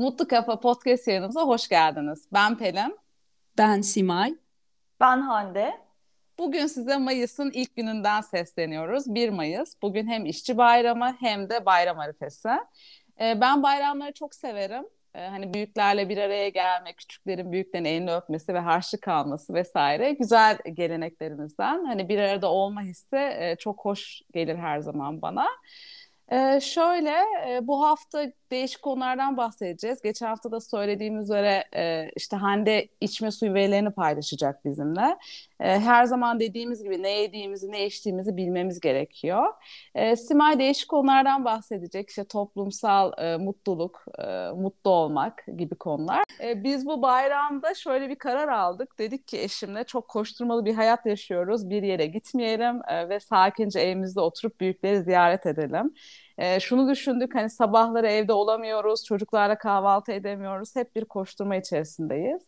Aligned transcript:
Mutlu 0.00 0.28
Kafa 0.28 0.60
Podcast 0.60 1.08
yayınımıza 1.08 1.42
hoş 1.42 1.68
geldiniz. 1.68 2.26
Ben 2.32 2.58
Pelin. 2.58 2.98
Ben 3.58 3.80
Simay. 3.80 4.34
Ben 5.00 5.20
Hande. 5.20 5.80
Bugün 6.38 6.66
size 6.66 6.96
Mayıs'ın 6.96 7.50
ilk 7.54 7.76
gününden 7.76 8.20
sesleniyoruz. 8.20 9.14
1 9.14 9.28
Mayıs. 9.28 9.82
Bugün 9.82 10.06
hem 10.06 10.26
işçi 10.26 10.56
bayramı 10.56 11.16
hem 11.20 11.50
de 11.50 11.66
bayram 11.66 11.98
arifesi. 11.98 12.48
Ee, 13.20 13.40
ben 13.40 13.62
bayramları 13.62 14.12
çok 14.12 14.34
severim. 14.34 14.84
Ee, 15.14 15.26
hani 15.26 15.54
büyüklerle 15.54 16.08
bir 16.08 16.18
araya 16.18 16.48
gelmek, 16.48 16.96
küçüklerin 16.96 17.52
büyüklerin 17.52 17.84
elini 17.84 18.14
öpmesi 18.14 18.54
ve 18.54 18.58
harçlık 18.58 19.08
alması 19.08 19.54
vesaire 19.54 20.12
güzel 20.12 20.58
geleneklerimizden. 20.72 21.84
Hani 21.84 22.08
bir 22.08 22.18
arada 22.18 22.50
olma 22.50 22.82
hissi 22.82 23.16
e, 23.16 23.56
çok 23.58 23.84
hoş 23.84 24.22
gelir 24.32 24.56
her 24.56 24.80
zaman 24.80 25.22
bana. 25.22 25.46
Ee, 26.30 26.60
şöyle 26.62 27.10
e, 27.48 27.66
bu 27.66 27.82
hafta 27.82 28.26
değişik 28.50 28.82
konulardan 28.82 29.36
bahsedeceğiz. 29.36 30.02
Geçen 30.02 30.26
hafta 30.26 30.50
da 30.52 30.60
söylediğim 30.60 31.18
üzere 31.20 31.64
e, 31.76 32.10
işte 32.16 32.36
Hande 32.36 32.88
içme 33.00 33.30
suyu 33.30 33.54
verilerini 33.54 33.90
paylaşacak 33.90 34.64
bizimle. 34.64 35.16
E, 35.60 35.80
her 35.80 36.04
zaman 36.04 36.40
dediğimiz 36.40 36.82
gibi 36.82 37.02
ne 37.02 37.10
yediğimizi 37.10 37.72
ne 37.72 37.86
içtiğimizi 37.86 38.36
bilmemiz 38.36 38.80
gerekiyor. 38.80 39.46
E, 39.94 40.16
Simay 40.16 40.58
değişik 40.58 40.88
konulardan 40.88 41.44
bahsedecek. 41.44 42.08
İşte 42.08 42.24
toplumsal 42.24 43.12
e, 43.18 43.36
mutluluk, 43.36 44.04
e, 44.18 44.50
mutlu 44.50 44.90
olmak 44.90 45.44
gibi 45.56 45.74
konular. 45.74 46.22
E, 46.42 46.64
biz 46.64 46.86
bu 46.86 47.02
bayramda 47.02 47.74
şöyle 47.74 48.08
bir 48.08 48.16
karar 48.16 48.48
aldık. 48.48 48.98
Dedik 48.98 49.28
ki 49.28 49.40
eşimle 49.40 49.84
çok 49.84 50.08
koşturmalı 50.08 50.64
bir 50.64 50.74
hayat 50.74 51.06
yaşıyoruz. 51.06 51.70
Bir 51.70 51.82
yere 51.82 52.06
gitmeyelim 52.06 52.80
e, 52.88 53.08
ve 53.08 53.20
sakince 53.20 53.80
evimizde 53.80 54.20
oturup 54.20 54.60
büyükleri 54.60 55.02
ziyaret 55.02 55.46
edelim. 55.46 55.94
E, 56.38 56.60
şunu 56.60 56.90
düşündük 56.90 57.34
hani 57.34 57.50
sabahları 57.50 58.06
evde 58.08 58.32
olamıyoruz, 58.32 59.04
çocuklarla 59.04 59.58
kahvaltı 59.58 60.12
edemiyoruz. 60.12 60.76
Hep 60.76 60.96
bir 60.96 61.04
koşturma 61.04 61.56
içerisindeyiz. 61.56 62.42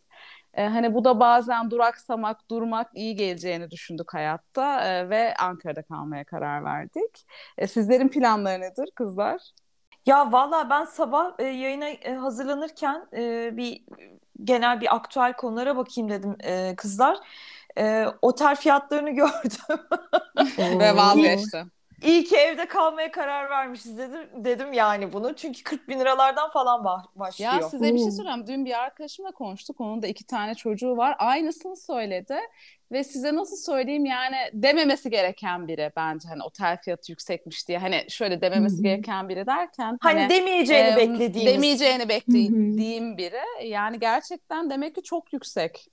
E, 0.53 0.67
hani 0.67 0.93
bu 0.93 1.05
da 1.05 1.19
bazen 1.19 1.71
duraksamak, 1.71 2.49
durmak 2.49 2.91
iyi 2.95 3.15
geleceğini 3.15 3.71
düşündük 3.71 4.13
hayatta 4.13 4.87
e, 4.87 5.09
ve 5.09 5.33
Ankara'da 5.35 5.81
kalmaya 5.81 6.23
karar 6.23 6.63
verdik. 6.63 7.25
E, 7.57 7.67
sizlerin 7.67 8.09
planları 8.09 8.61
nedir 8.61 8.89
kızlar? 8.95 9.41
Ya 10.05 10.31
valla 10.31 10.69
ben 10.69 10.85
sabah 10.85 11.31
e, 11.39 11.43
yayına 11.43 11.89
e, 11.89 12.13
hazırlanırken 12.13 13.07
e, 13.13 13.51
bir 13.57 13.83
genel 14.43 14.81
bir 14.81 14.95
aktüel 14.95 15.33
konulara 15.33 15.77
bakayım 15.77 16.09
dedim 16.09 16.35
e, 16.43 16.75
kızlar. 16.75 17.17
E, 17.77 18.05
otel 18.21 18.55
fiyatlarını 18.55 19.09
gördüm. 19.15 19.79
ve 20.79 20.95
vazgeçtim. 20.95 21.71
İyi 22.03 22.23
ki 22.23 22.35
evde 22.35 22.65
kalmaya 22.65 23.11
karar 23.11 23.49
vermişiz 23.49 23.97
dedim 23.97 24.29
dedim 24.35 24.73
yani 24.73 25.13
bunu. 25.13 25.35
Çünkü 25.35 25.63
40 25.63 25.87
bin 25.87 25.99
liralardan 25.99 26.51
falan 26.51 26.83
başlıyor. 27.15 27.53
Ya 27.53 27.61
size 27.61 27.93
bir 27.93 27.99
şey 27.99 28.11
sorayım. 28.11 28.47
Dün 28.47 28.65
bir 28.65 28.83
arkadaşımla 28.83 29.31
konuştuk. 29.31 29.81
Onun 29.81 30.01
da 30.01 30.07
iki 30.07 30.25
tane 30.25 30.55
çocuğu 30.55 30.97
var. 30.97 31.15
Aynısını 31.19 31.77
söyledi. 31.77 32.37
Ve 32.91 33.03
size 33.03 33.35
nasıl 33.35 33.57
söyleyeyim 33.57 34.05
yani 34.05 34.35
dememesi 34.53 35.09
gereken 35.09 35.67
biri 35.67 35.91
bence 35.95 36.29
hani 36.29 36.43
otel 36.43 36.77
fiyatı 36.81 37.11
yüksekmiş 37.11 37.67
diye. 37.67 37.77
Hani 37.77 38.05
şöyle 38.09 38.41
dememesi 38.41 38.75
Hı-hı. 38.75 38.83
gereken 38.83 39.29
biri 39.29 39.45
derken. 39.45 39.97
Hani, 40.01 40.19
hani 40.19 40.29
demeyeceğini 40.29 40.89
e, 40.89 40.97
beklediğimiz. 40.97 41.53
Demeyeceğini 41.53 42.09
beklediğim 42.09 43.17
biri. 43.17 43.67
Yani 43.67 43.99
gerçekten 43.99 44.69
demek 44.69 44.95
ki 44.95 45.03
çok 45.03 45.33
yüksek. 45.33 45.87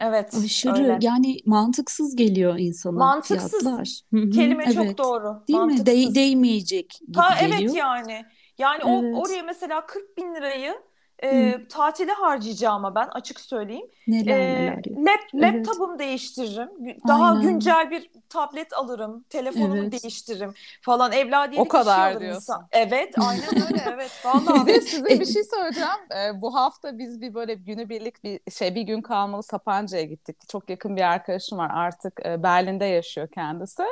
Evet. 0.00 0.34
Aşırı 0.44 0.82
öyle. 0.82 0.98
yani 1.00 1.36
mantıksız 1.46 2.16
geliyor 2.16 2.58
insana 2.58 2.98
mantıksız. 2.98 3.50
fiyatlar. 3.60 4.00
Kelime 4.12 4.64
evet. 4.64 4.74
çok 4.74 4.98
doğru. 4.98 5.42
Değil 5.48 5.58
mantıksız. 5.58 5.86
mi? 5.86 6.10
De- 6.10 6.14
değmeyecek 6.14 6.98
gibi 7.06 7.18
ha, 7.18 7.40
geliyor. 7.40 7.60
Evet 7.60 7.74
yani. 7.74 8.24
Yani 8.58 8.82
evet. 8.86 9.14
o 9.14 9.20
oraya 9.20 9.42
mesela 9.42 9.86
40 9.86 10.16
bin 10.16 10.34
lirayı 10.34 10.74
e, 11.22 11.58
tatile 11.68 12.12
harcayacağıma 12.12 12.94
ben 12.94 13.08
açık 13.12 13.40
söyleyeyim. 13.40 13.86
Neler 14.06 14.38
e, 14.38 14.54
neler. 14.54 14.82
Lap, 14.96 15.20
laptopumu 15.34 15.90
evet. 15.90 16.00
değiştiririm. 16.00 16.68
Daha 17.08 17.24
Aynen. 17.24 17.42
güncel 17.42 17.90
bir 17.90 18.10
tablet 18.28 18.72
alırım. 18.72 19.24
Telefonumu 19.30 19.76
evet. 19.76 20.02
değiştiririm 20.02 20.54
falan. 20.82 21.12
Evladiyelik 21.12 21.66
o 21.66 21.68
kadar 21.68 22.10
şey 22.10 22.20
diyorsun. 22.20 22.36
Insan. 22.36 22.68
Evet 22.72 23.14
aynen 23.18 23.66
öyle 23.66 23.84
evet. 23.94 24.10
Vallahi. 24.24 24.66
bir 24.66 24.74
de 24.74 24.80
size 24.80 25.20
bir 25.20 25.26
şey 25.26 25.44
söyleyeceğim. 25.44 25.88
Ee, 26.16 26.40
bu 26.40 26.54
hafta 26.54 26.98
biz 26.98 27.20
bir 27.20 27.34
böyle 27.34 27.54
günübirlik 27.54 28.24
bir 28.24 28.40
şey 28.50 28.74
bir 28.74 28.82
gün 28.82 29.02
kalmalı 29.02 29.42
Sapanca'ya 29.42 30.04
gittik. 30.04 30.36
Çok 30.48 30.70
yakın 30.70 30.96
bir 30.96 31.02
arkadaşım 31.02 31.58
var 31.58 31.70
artık 31.74 32.26
e, 32.26 32.42
Berlin'de 32.42 32.84
yaşıyor 32.84 33.28
kendisi. 33.28 33.82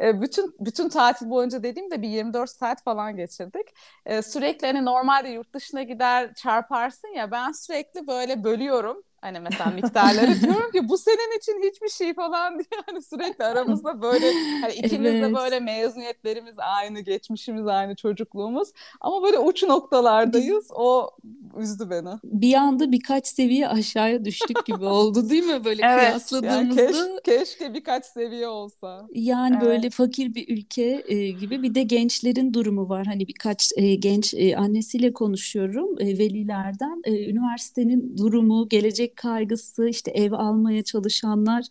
E, 0.00 0.20
bütün 0.20 0.54
bütün 0.60 0.88
tatil 0.88 1.30
boyunca 1.30 1.62
dediğimde 1.62 2.02
bir 2.02 2.08
24 2.08 2.50
saat 2.50 2.82
falan 2.82 3.16
geçirdik. 3.16 3.66
E, 4.06 4.22
sürekli 4.22 4.66
hani 4.66 4.84
normalde 4.84 5.28
yurt 5.28 5.54
dışına 5.54 5.82
gider 5.82 6.34
çarparsın 6.60 7.08
ya 7.08 7.30
ben 7.30 7.52
sürekli 7.52 8.06
böyle 8.06 8.44
bölüyorum. 8.44 9.02
Hani 9.20 9.40
mesela 9.40 9.70
miktarları. 9.70 10.40
Diyorum 10.40 10.70
ki 10.72 10.88
bu 10.88 10.98
senin 10.98 11.38
için 11.38 11.70
hiçbir 11.70 11.88
şey 11.88 12.14
falan. 12.14 12.54
diye. 12.58 12.80
Hani 12.86 13.02
sürekli 13.02 13.44
aramızda 13.44 14.02
böyle 14.02 14.32
hani 14.60 14.72
ikimiz 14.72 15.12
evet. 15.12 15.24
de 15.24 15.34
böyle 15.34 15.60
mezuniyetlerimiz 15.60 16.54
aynı, 16.58 17.00
geçmişimiz 17.00 17.66
aynı, 17.66 17.96
çocukluğumuz. 17.96 18.72
Ama 19.00 19.22
böyle 19.22 19.38
uç 19.38 19.62
noktalardayız. 19.62 20.70
O 20.74 21.10
üzdü 21.56 21.90
beni. 21.90 22.08
Bir 22.24 22.54
anda 22.54 22.92
birkaç 22.92 23.26
seviye 23.26 23.68
aşağıya 23.68 24.24
düştük 24.24 24.66
gibi 24.66 24.84
oldu 24.84 25.30
değil 25.30 25.44
mi 25.44 25.64
böyle 25.64 25.82
evet. 25.86 25.98
kıyasladığımızda? 25.98 26.82
Yani 26.82 26.92
keş, 27.24 27.38
keşke 27.38 27.74
birkaç 27.74 28.06
seviye 28.06 28.48
olsa. 28.48 29.06
Yani 29.14 29.56
evet. 29.58 29.66
böyle 29.66 29.90
fakir 29.90 30.34
bir 30.34 30.56
ülke 30.56 31.04
e, 31.08 31.30
gibi 31.30 31.62
bir 31.62 31.74
de 31.74 31.82
gençlerin 31.82 32.54
durumu 32.54 32.88
var. 32.88 33.06
Hani 33.06 33.28
birkaç 33.28 33.72
e, 33.76 33.94
genç 33.94 34.34
e, 34.34 34.56
annesiyle 34.56 35.12
konuşuyorum 35.12 36.00
e, 36.00 36.18
velilerden. 36.18 37.02
E, 37.04 37.30
üniversitenin 37.30 38.16
durumu, 38.16 38.68
gelecek 38.68 39.00
gelecek 39.00 39.16
kaygısı, 39.16 39.88
işte 39.88 40.10
ev 40.10 40.32
almaya 40.32 40.82
çalışanlar 40.84 41.64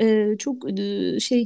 e, 0.00 0.36
çok 0.38 0.80
e, 0.80 1.20
şey 1.20 1.44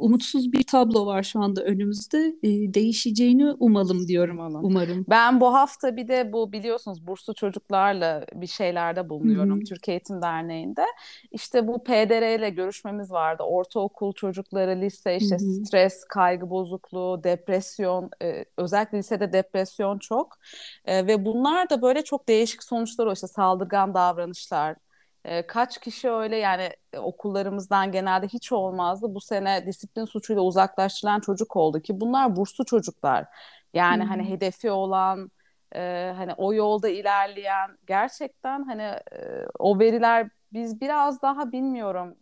umutsuz 0.00 0.52
bir 0.52 0.62
tablo 0.62 1.06
var 1.06 1.22
şu 1.22 1.40
anda 1.40 1.62
önümüzde. 1.62 2.36
E, 2.42 2.74
değişeceğini 2.74 3.52
umalım 3.58 4.08
diyorum 4.08 4.40
ama 4.40 4.60
umarım. 4.62 5.06
Ben 5.10 5.40
bu 5.40 5.54
hafta 5.54 5.96
bir 5.96 6.08
de 6.08 6.32
bu 6.32 6.52
biliyorsunuz 6.52 7.06
burslu 7.06 7.34
çocuklarla 7.34 8.26
bir 8.34 8.46
şeylerde 8.46 9.08
bulunuyorum 9.08 9.56
Hı-hı. 9.56 9.64
Türkiye 9.64 9.94
Eğitim 9.94 10.22
Derneği'nde. 10.22 10.84
İşte 11.32 11.68
bu 11.68 11.84
PDR 11.84 12.38
ile 12.38 12.50
görüşmemiz 12.50 13.10
vardı. 13.10 13.42
Ortaokul 13.42 14.12
çocukları, 14.12 14.80
lise 14.80 15.16
işte 15.16 15.36
Hı-hı. 15.36 15.64
stres, 15.64 16.04
kaygı 16.04 16.50
bozukluğu, 16.50 17.20
depresyon, 17.24 18.10
e, 18.22 18.44
özellikle 18.56 18.98
lisede 18.98 19.32
depresyon 19.32 19.98
çok. 19.98 20.38
E, 20.84 21.06
ve 21.06 21.24
bunlar 21.24 21.70
da 21.70 21.82
böyle 21.82 22.04
çok 22.04 22.28
değişik 22.28 22.62
sonuçlar 22.62 23.06
o 23.06 23.12
işte 23.12 23.26
saldırgan 23.26 23.94
davranışlar, 23.94 24.76
e, 25.24 25.46
kaç 25.46 25.78
kişi 25.78 26.10
öyle 26.10 26.36
yani 26.36 26.70
e, 26.92 26.98
okullarımızdan 26.98 27.92
genelde 27.92 28.28
hiç 28.28 28.52
olmazdı. 28.52 29.14
Bu 29.14 29.20
sene 29.20 29.66
disiplin 29.66 30.04
suçuyla 30.04 30.42
uzaklaştırılan 30.42 31.20
çocuk 31.20 31.56
oldu 31.56 31.80
ki 31.80 32.00
bunlar 32.00 32.36
burslu 32.36 32.64
çocuklar. 32.64 33.26
Yani 33.74 34.02
hmm. 34.02 34.08
hani 34.08 34.28
hedefi 34.28 34.70
olan 34.70 35.30
e, 35.74 36.12
hani 36.16 36.32
o 36.36 36.54
yolda 36.54 36.88
ilerleyen 36.88 37.78
gerçekten 37.86 38.64
hani 38.64 38.82
e, 38.82 39.46
o 39.58 39.78
veriler 39.78 40.28
biz 40.52 40.80
biraz 40.80 41.22
daha 41.22 41.52
bilmiyorum 41.52 42.16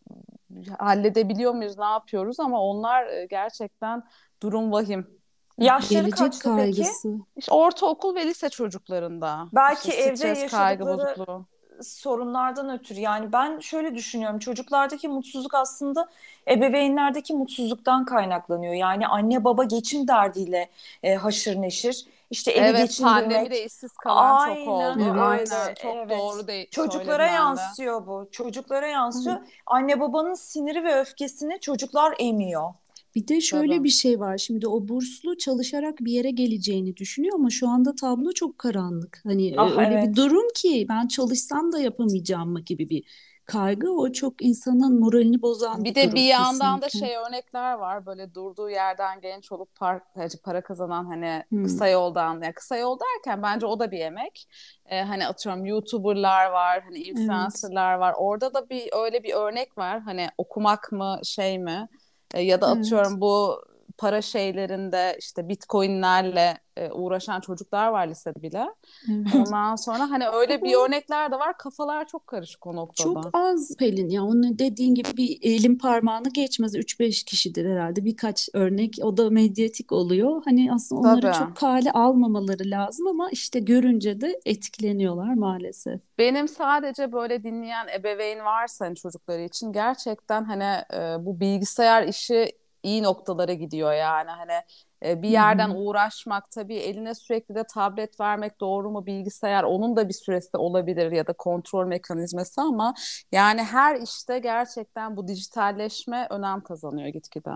halledebiliyor 0.78 1.54
muyuz 1.54 1.78
ne 1.78 1.84
yapıyoruz 1.84 2.40
ama 2.40 2.62
onlar 2.62 3.06
e, 3.06 3.26
gerçekten 3.26 4.02
durum 4.42 4.72
vahim. 4.72 5.20
Yaşları 5.58 6.00
Gelecek 6.00 6.18
kaçtı 6.18 6.42
kaygısı. 6.42 7.08
peki? 7.08 7.24
İşte 7.36 7.52
ortaokul 7.52 8.14
ve 8.14 8.26
lise 8.26 8.48
çocuklarında. 8.48 9.48
Belki 9.52 9.88
işte 9.88 10.02
evde 10.02 10.16
stres, 10.16 10.42
yaşadıkları 10.42 10.78
kaygı 10.78 10.86
bozukluğu 10.86 11.46
sorunlardan 11.82 12.70
ötürü 12.70 13.00
yani 13.00 13.32
ben 13.32 13.60
şöyle 13.60 13.94
düşünüyorum 13.94 14.38
çocuklardaki 14.38 15.08
mutsuzluk 15.08 15.54
aslında 15.54 16.08
ebeveynlerdeki 16.48 17.34
mutsuzluktan 17.34 18.04
kaynaklanıyor. 18.04 18.74
Yani 18.74 19.06
anne 19.06 19.44
baba 19.44 19.64
geçim 19.64 20.08
derdiyle 20.08 20.70
e, 21.02 21.14
haşır 21.14 21.62
neşir. 21.62 22.06
İşte 22.30 22.52
evi 22.52 22.66
evet, 22.66 22.80
geçindirmek. 22.80 23.22
pandemide 23.22 23.64
işsiz 23.64 23.92
kalan 23.92 24.36
aynen, 24.36 24.64
çok 24.64 24.68
oldu. 24.68 25.04
Evet, 25.04 25.52
aynen. 25.52 25.74
Çok 25.74 25.96
evet. 25.96 26.10
doğru 26.10 26.46
değil. 26.46 26.70
Çocuklara 26.70 27.26
yansıyor 27.26 28.06
bu. 28.06 28.28
Çocuklara 28.32 28.86
yansıyor. 28.86 29.36
Hı. 29.36 29.44
Anne 29.66 30.00
babanın 30.00 30.34
siniri 30.34 30.84
ve 30.84 31.00
öfkesini 31.00 31.60
çocuklar 31.60 32.14
emiyor. 32.18 32.74
Bir 33.14 33.28
de 33.28 33.40
şöyle 33.40 33.74
Tabii. 33.76 33.84
bir 33.84 33.88
şey 33.88 34.20
var. 34.20 34.38
Şimdi 34.38 34.68
o 34.68 34.88
burslu 34.88 35.38
çalışarak 35.38 35.98
bir 36.00 36.12
yere 36.12 36.30
geleceğini 36.30 36.96
düşünüyor 36.96 37.34
ama 37.34 37.50
şu 37.50 37.68
anda 37.68 37.94
tablo 37.94 38.32
çok 38.32 38.58
karanlık. 38.58 39.20
Hani 39.24 39.48
e, 39.48 39.54
ah, 39.56 39.78
öyle 39.78 39.94
evet. 39.94 40.08
bir 40.08 40.16
durum 40.16 40.48
ki 40.54 40.86
ben 40.88 41.08
çalışsam 41.08 41.72
da 41.72 41.80
yapamayacağım 41.80 42.50
mı 42.50 42.60
gibi 42.60 42.90
bir 42.90 43.04
kaygı 43.50 43.92
o 43.92 44.12
çok 44.12 44.42
insanın 44.42 45.00
moralini 45.00 45.42
bozan 45.42 45.84
bir, 45.84 45.90
bir 45.90 45.94
de 45.94 46.02
durum 46.02 46.14
bir 46.14 46.24
yandan 46.24 46.80
kesinlikle. 46.80 47.00
da 47.00 47.06
şey 47.06 47.16
örnekler 47.16 47.72
var 47.72 48.06
böyle 48.06 48.34
durduğu 48.34 48.70
yerden 48.70 49.20
genç 49.20 49.52
olup 49.52 49.74
par, 49.74 50.00
para 50.44 50.60
kazanan 50.62 51.04
hani 51.04 51.44
hmm. 51.48 51.64
kısa 51.64 51.88
yoldan 51.88 52.42
yani 52.42 52.52
kısa 52.52 52.76
yol 52.76 52.98
derken 53.00 53.42
bence 53.42 53.66
o 53.66 53.78
da 53.78 53.90
bir 53.90 54.00
emek 54.00 54.48
ee, 54.86 55.02
hani 55.02 55.26
atıyorum 55.26 55.66
youtuberlar 55.66 56.50
var 56.50 56.82
hani 56.82 56.98
influencerlar 56.98 57.92
evet. 57.92 58.00
var 58.00 58.14
orada 58.18 58.54
da 58.54 58.68
bir 58.70 58.88
öyle 58.92 59.22
bir 59.22 59.34
örnek 59.34 59.78
var 59.78 60.00
hani 60.00 60.28
okumak 60.38 60.92
mı 60.92 61.20
şey 61.24 61.58
mi 61.58 61.88
e, 62.34 62.42
ya 62.42 62.60
da 62.60 62.66
atıyorum 62.66 63.12
evet. 63.12 63.20
bu 63.20 63.62
para 64.00 64.22
şeylerinde 64.22 65.16
işte 65.18 65.48
bitcoinlerle 65.48 66.58
e, 66.76 66.90
uğraşan 66.90 67.40
çocuklar 67.40 67.88
var 67.88 68.06
lisede 68.08 68.42
bile. 68.42 68.66
Evet. 69.10 69.26
Ondan 69.34 69.76
sonra 69.76 70.10
hani 70.10 70.28
öyle 70.28 70.62
bir 70.62 70.74
örnekler 70.74 71.32
de 71.32 71.38
var. 71.38 71.58
Kafalar 71.58 72.06
çok 72.06 72.26
karışık 72.26 72.66
o 72.66 72.76
noktada. 72.76 73.22
Çok 73.22 73.30
az 73.32 73.76
Pelin 73.78 74.08
ya. 74.08 74.24
Onun 74.24 74.58
dediğin 74.58 74.94
gibi 74.94 75.08
bir 75.16 75.38
elin 75.42 75.78
parmağını 75.78 76.28
geçmez. 76.28 76.74
3-5 76.74 77.24
kişidir 77.24 77.70
herhalde. 77.70 78.04
Birkaç 78.04 78.48
örnek 78.54 78.94
o 79.02 79.16
da 79.16 79.30
medyatik 79.30 79.92
oluyor. 79.92 80.42
Hani 80.44 80.72
aslında 80.72 81.00
onları 81.00 81.20
Tabii. 81.20 81.36
çok 81.36 81.56
kale 81.56 81.92
almamaları 81.92 82.70
lazım 82.70 83.06
ama 83.06 83.28
işte 83.30 83.60
görünce 83.60 84.20
de 84.20 84.40
etkileniyorlar 84.46 85.34
maalesef. 85.34 86.00
Benim 86.18 86.48
sadece 86.48 87.12
böyle 87.12 87.42
dinleyen 87.42 87.86
ebeveyn 87.98 88.44
varsa 88.44 88.86
hani 88.86 88.96
çocukları 88.96 89.42
için 89.42 89.72
gerçekten 89.72 90.44
hani 90.44 90.84
e, 90.94 91.26
bu 91.26 91.40
bilgisayar 91.40 92.08
işi 92.08 92.60
iyi 92.82 93.02
noktalara 93.02 93.52
gidiyor 93.52 93.92
yani. 93.92 94.30
Hani 94.30 94.62
e, 95.04 95.22
bir 95.22 95.28
yerden 95.28 95.70
uğraşmak 95.70 96.50
tabii 96.50 96.76
eline 96.76 97.14
sürekli 97.14 97.54
de 97.54 97.64
tablet 97.64 98.20
vermek 98.20 98.60
doğru 98.60 98.90
mu 98.90 99.06
bilgisayar 99.06 99.64
onun 99.64 99.96
da 99.96 100.08
bir 100.08 100.14
süresi 100.14 100.56
olabilir 100.56 101.12
ya 101.12 101.26
da 101.26 101.32
kontrol 101.32 101.86
mekanizması 101.86 102.60
ama 102.60 102.94
yani 103.32 103.62
her 103.62 104.00
işte 104.00 104.38
gerçekten 104.38 105.16
bu 105.16 105.28
dijitalleşme 105.28 106.26
önem 106.30 106.60
kazanıyor 106.60 107.08
gitgide. 107.08 107.50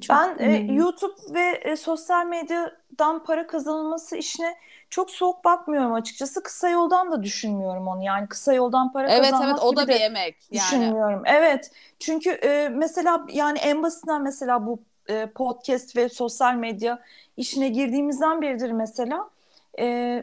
Çok 0.00 0.16
ben 0.16 0.36
e, 0.38 0.72
YouTube 0.72 1.34
ve 1.34 1.60
e, 1.64 1.76
sosyal 1.76 2.26
medyadan 2.26 3.24
para 3.24 3.46
kazanılması 3.46 4.16
işine 4.16 4.54
çok 4.92 5.10
soğuk 5.10 5.44
bakmıyorum 5.44 5.92
açıkçası. 5.92 6.42
Kısa 6.42 6.68
yoldan 6.68 7.12
da 7.12 7.22
düşünmüyorum 7.22 7.88
onu. 7.88 8.04
Yani 8.04 8.28
kısa 8.28 8.52
yoldan 8.52 8.92
para 8.92 9.08
evet, 9.08 9.30
kazanmak 9.30 9.48
evet, 9.48 9.62
o 9.62 9.76
da 9.76 9.88
bir 9.88 10.00
emek. 10.00 10.36
Yani. 10.50 10.64
Düşünmüyorum. 10.64 11.22
Evet. 11.26 11.70
Çünkü 11.98 12.30
e, 12.30 12.68
mesela 12.68 13.26
yani 13.32 13.58
en 13.58 13.82
basitinden 13.82 14.22
mesela 14.22 14.66
bu 14.66 14.82
e, 15.08 15.26
podcast 15.26 15.96
ve 15.96 16.08
sosyal 16.08 16.54
medya 16.54 16.98
işine 17.36 17.68
girdiğimizden 17.68 18.42
beridir 18.42 18.70
mesela 18.72 19.30
e, 19.78 20.22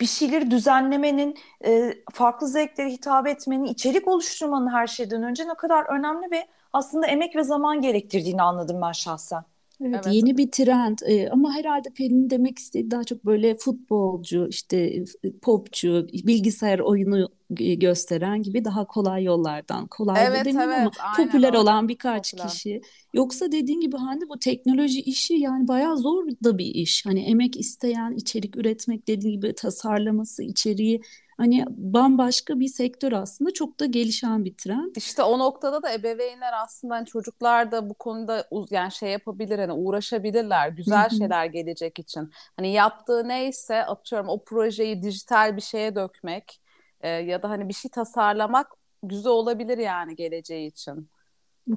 bir 0.00 0.06
şeyleri 0.06 0.50
düzenlemenin, 0.50 1.38
e, 1.64 1.94
farklı 2.12 2.48
zevklere 2.48 2.90
hitap 2.90 3.26
etmenin, 3.26 3.64
içerik 3.64 4.08
oluşturmanın 4.08 4.72
her 4.72 4.86
şeyden 4.86 5.22
önce 5.22 5.48
ne 5.48 5.54
kadar 5.54 5.84
önemli 5.84 6.30
ve 6.30 6.46
aslında 6.72 7.06
emek 7.06 7.36
ve 7.36 7.44
zaman 7.44 7.80
gerektirdiğini 7.80 8.42
anladım 8.42 8.82
ben 8.82 8.92
şahsen. 8.92 9.44
Evet, 9.80 10.00
evet. 10.04 10.14
yeni 10.14 10.36
bir 10.36 10.50
trend 10.50 10.98
ee, 11.06 11.28
ama 11.28 11.54
herhalde 11.54 11.88
Pelin 11.90 12.30
demek 12.30 12.58
istediği 12.58 12.90
daha 12.90 13.04
çok 13.04 13.24
böyle 13.24 13.54
futbolcu, 13.54 14.48
işte 14.50 15.04
popçu, 15.42 16.06
bilgisayar 16.12 16.78
oyunu 16.78 17.28
gösteren 17.50 18.42
gibi 18.42 18.64
daha 18.64 18.86
kolay 18.86 19.24
yollardan. 19.24 19.86
Kolay 19.86 20.26
evet, 20.26 20.44
da 20.44 20.50
evet, 20.50 20.56
ama 20.56 20.72
aynen, 20.72 20.90
popüler 21.16 21.48
aynen. 21.48 21.58
olan 21.58 21.88
birkaç 21.88 22.32
popüler. 22.32 22.48
kişi. 22.48 22.80
Yoksa 23.14 23.52
dediğin 23.52 23.80
gibi 23.80 23.96
hani 23.96 24.28
bu 24.28 24.38
teknoloji 24.38 25.00
işi 25.00 25.34
yani 25.34 25.68
bayağı 25.68 25.98
zor 25.98 26.26
da 26.44 26.58
bir 26.58 26.66
iş. 26.66 27.06
Hani 27.06 27.20
emek 27.20 27.56
isteyen 27.56 28.12
içerik 28.12 28.56
üretmek 28.56 29.08
dediğin 29.08 29.40
gibi 29.40 29.54
tasarlaması, 29.54 30.42
içeriği 30.42 31.00
Hani 31.36 31.64
bambaşka 31.68 32.60
bir 32.60 32.68
sektör 32.68 33.12
aslında 33.12 33.52
çok 33.52 33.80
da 33.80 33.86
gelişen 33.86 34.44
bir 34.44 34.54
trend. 34.56 34.96
İşte 34.96 35.22
o 35.22 35.38
noktada 35.38 35.82
da 35.82 35.92
ebeveynler 35.92 36.52
aslında 36.62 36.94
hani 36.94 37.06
çocuklar 37.06 37.72
da 37.72 37.90
bu 37.90 37.94
konuda 37.94 38.48
yani 38.70 38.92
şey 38.92 39.10
yapabilir 39.10 39.58
hani 39.58 39.72
uğraşabilirler 39.72 40.68
güzel 40.68 41.10
şeyler 41.10 41.46
gelecek 41.46 41.98
için. 41.98 42.30
Hani 42.56 42.72
yaptığı 42.72 43.28
neyse 43.28 43.84
atıyorum 43.84 44.28
o 44.28 44.44
projeyi 44.44 45.02
dijital 45.02 45.56
bir 45.56 45.62
şeye 45.62 45.94
dökmek 45.94 46.60
e, 47.00 47.08
ya 47.08 47.42
da 47.42 47.50
hani 47.50 47.68
bir 47.68 47.74
şey 47.74 47.90
tasarlamak 47.90 48.72
güzel 49.02 49.32
olabilir 49.32 49.78
yani 49.78 50.16
geleceği 50.16 50.68
için. 50.68 51.08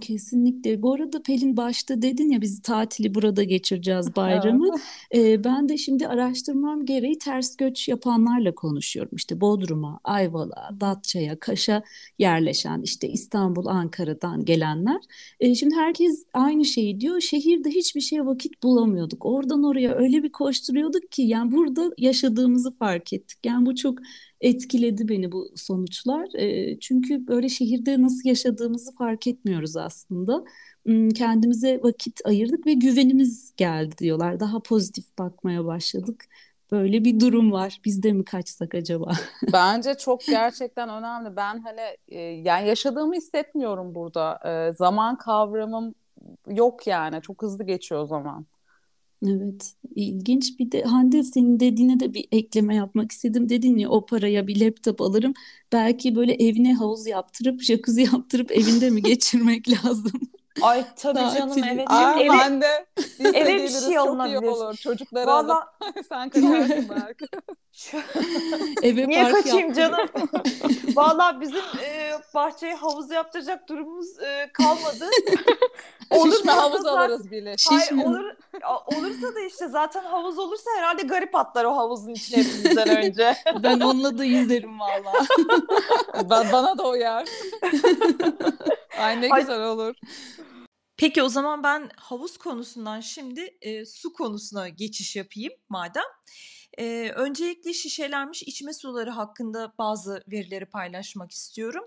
Kesinlikle. 0.01 0.81
Bu 0.81 0.93
arada 0.93 1.21
Pelin 1.23 1.57
başta 1.57 2.01
dedin 2.01 2.29
ya 2.29 2.41
biz 2.41 2.61
tatili 2.61 3.15
burada 3.15 3.43
geçireceğiz 3.43 4.15
bayramı. 4.15 4.69
ee, 5.15 5.43
ben 5.43 5.69
de 5.69 5.77
şimdi 5.77 6.07
araştırmam 6.07 6.85
gereği 6.85 7.17
ters 7.19 7.55
göç 7.55 7.87
yapanlarla 7.87 8.55
konuşuyorum. 8.55 9.15
İşte 9.15 9.41
Bodrum'a, 9.41 9.99
Ayvalık'a, 10.03 10.69
Datça'ya, 10.81 11.39
Kaş'a 11.39 11.83
yerleşen 12.19 12.81
işte 12.81 13.09
İstanbul, 13.09 13.65
Ankara'dan 13.65 14.45
gelenler. 14.45 15.01
Ee, 15.39 15.55
şimdi 15.55 15.75
herkes 15.75 16.25
aynı 16.33 16.65
şeyi 16.65 16.99
diyor. 16.99 17.21
Şehirde 17.21 17.69
hiçbir 17.69 18.01
şeye 18.01 18.25
vakit 18.25 18.63
bulamıyorduk. 18.63 19.25
Oradan 19.25 19.63
oraya 19.63 19.95
öyle 19.95 20.23
bir 20.23 20.31
koşturuyorduk 20.31 21.11
ki 21.11 21.21
yani 21.21 21.51
burada 21.51 21.91
yaşadığımızı 21.97 22.71
fark 22.71 23.13
ettik. 23.13 23.39
Yani 23.45 23.65
bu 23.65 23.75
çok 23.75 23.99
etkiledi 24.41 25.09
beni 25.09 25.31
bu 25.31 25.49
sonuçlar. 25.55 26.27
Çünkü 26.81 27.27
böyle 27.27 27.49
şehirde 27.49 28.01
nasıl 28.01 28.29
yaşadığımızı 28.29 28.95
fark 28.95 29.27
etmiyoruz 29.27 29.77
aslında. 29.77 30.43
Kendimize 31.15 31.79
vakit 31.83 32.25
ayırdık 32.25 32.65
ve 32.65 32.73
güvenimiz 32.73 33.53
geldi 33.57 33.97
diyorlar. 33.97 34.39
Daha 34.39 34.59
pozitif 34.59 35.17
bakmaya 35.17 35.65
başladık. 35.65 36.25
Böyle 36.71 37.03
bir 37.03 37.19
durum 37.19 37.51
var. 37.51 37.81
Biz 37.85 38.03
de 38.03 38.13
mi 38.13 38.25
kaçsak 38.25 38.75
acaba? 38.75 39.11
Bence 39.53 39.93
çok 39.93 40.25
gerçekten 40.25 40.89
önemli. 40.89 41.35
Ben 41.35 41.59
hani 41.59 41.81
yani 42.47 42.67
yaşadığımı 42.67 43.15
hissetmiyorum 43.15 43.95
burada. 43.95 44.39
Zaman 44.77 45.17
kavramım 45.17 45.95
yok 46.47 46.87
yani. 46.87 47.21
Çok 47.21 47.41
hızlı 47.41 47.63
geçiyor 47.63 48.01
o 48.01 48.05
zaman. 48.05 48.45
Evet, 49.25 49.73
ilginç. 49.95 50.59
Bir 50.59 50.71
de 50.71 50.83
Hande 50.83 51.23
senin 51.23 51.59
dediğine 51.59 51.99
de 51.99 52.13
bir 52.13 52.25
ekleme 52.31 52.75
yapmak 52.75 53.11
istedim. 53.11 53.49
Dedin 53.49 53.77
ya 53.77 53.89
o 53.89 54.05
paraya 54.05 54.47
bir 54.47 54.61
laptop 54.61 55.01
alırım. 55.01 55.33
Belki 55.71 56.15
böyle 56.15 56.33
evine 56.33 56.73
havuz 56.73 57.07
yaptırıp, 57.07 57.61
jacuzzi 57.61 58.01
yaptırıp 58.13 58.51
evinde 58.51 58.89
mi 58.89 59.01
geçirmek 59.03 59.69
lazım? 59.85 60.11
Ay 60.61 60.85
tabii 60.95 61.19
canım 61.19 61.63
evet. 61.71 61.91
Aa, 61.91 62.19
eve, 62.19 62.29
ben 62.29 62.61
de 62.61 62.85
eve 63.19 63.63
bir 63.63 63.69
şey 63.69 63.97
alınabilir. 63.97 64.47
olur. 64.47 64.75
Çocukları 64.75 65.27
Vallahi... 65.27 65.57
alıp 65.57 66.05
sen 66.09 66.29
kaçarsın 66.29 66.87
belki. 66.95 67.25
eve 68.83 69.07
Niye 69.07 69.31
kaçayım 69.31 69.73
canım? 69.73 70.07
Valla 70.95 71.41
bizim 71.41 71.63
e, 71.83 72.11
bahçeye 72.35 72.75
havuz 72.75 73.11
yaptıracak 73.11 73.69
durumumuz 73.69 74.19
e, 74.19 74.49
kalmadı. 74.53 75.09
Şişme 76.11 76.51
havuz 76.51 76.81
zaten... 76.81 76.97
alırız 76.97 77.31
bile. 77.31 77.55
Hayır 77.69 78.05
olur, 78.05 78.25
olursa 78.85 79.35
da 79.35 79.39
işte 79.39 79.67
zaten 79.67 80.03
havuz 80.03 80.39
olursa 80.39 80.69
herhalde 80.77 81.01
garip 81.01 81.35
atlar 81.35 81.65
o 81.65 81.77
havuzun 81.77 82.13
içine 82.13 82.43
hepimizden 82.43 83.05
önce. 83.05 83.35
ben 83.63 83.79
onunla 83.79 84.17
da 84.17 84.23
yüzerim 84.23 84.79
valla. 84.79 85.13
ben, 86.29 86.51
bana 86.51 86.77
da 86.77 86.89
uyar. 86.89 87.25
Ay 88.99 89.21
ne 89.21 89.29
güzel 89.39 89.63
olur. 89.63 89.95
Peki 90.97 91.23
o 91.23 91.29
zaman 91.29 91.63
ben 91.63 91.89
havuz 91.95 92.37
konusundan 92.37 92.99
şimdi 92.99 93.57
e, 93.61 93.85
su 93.85 94.13
konusuna 94.13 94.69
geçiş 94.69 95.15
yapayım 95.15 95.53
madem. 95.69 96.03
E, 96.77 97.11
öncelikle 97.15 97.73
şişelenmiş 97.73 98.43
içme 98.43 98.73
suları 98.73 99.09
hakkında 99.09 99.73
bazı 99.77 100.23
verileri 100.27 100.65
paylaşmak 100.65 101.31
istiyorum. 101.31 101.83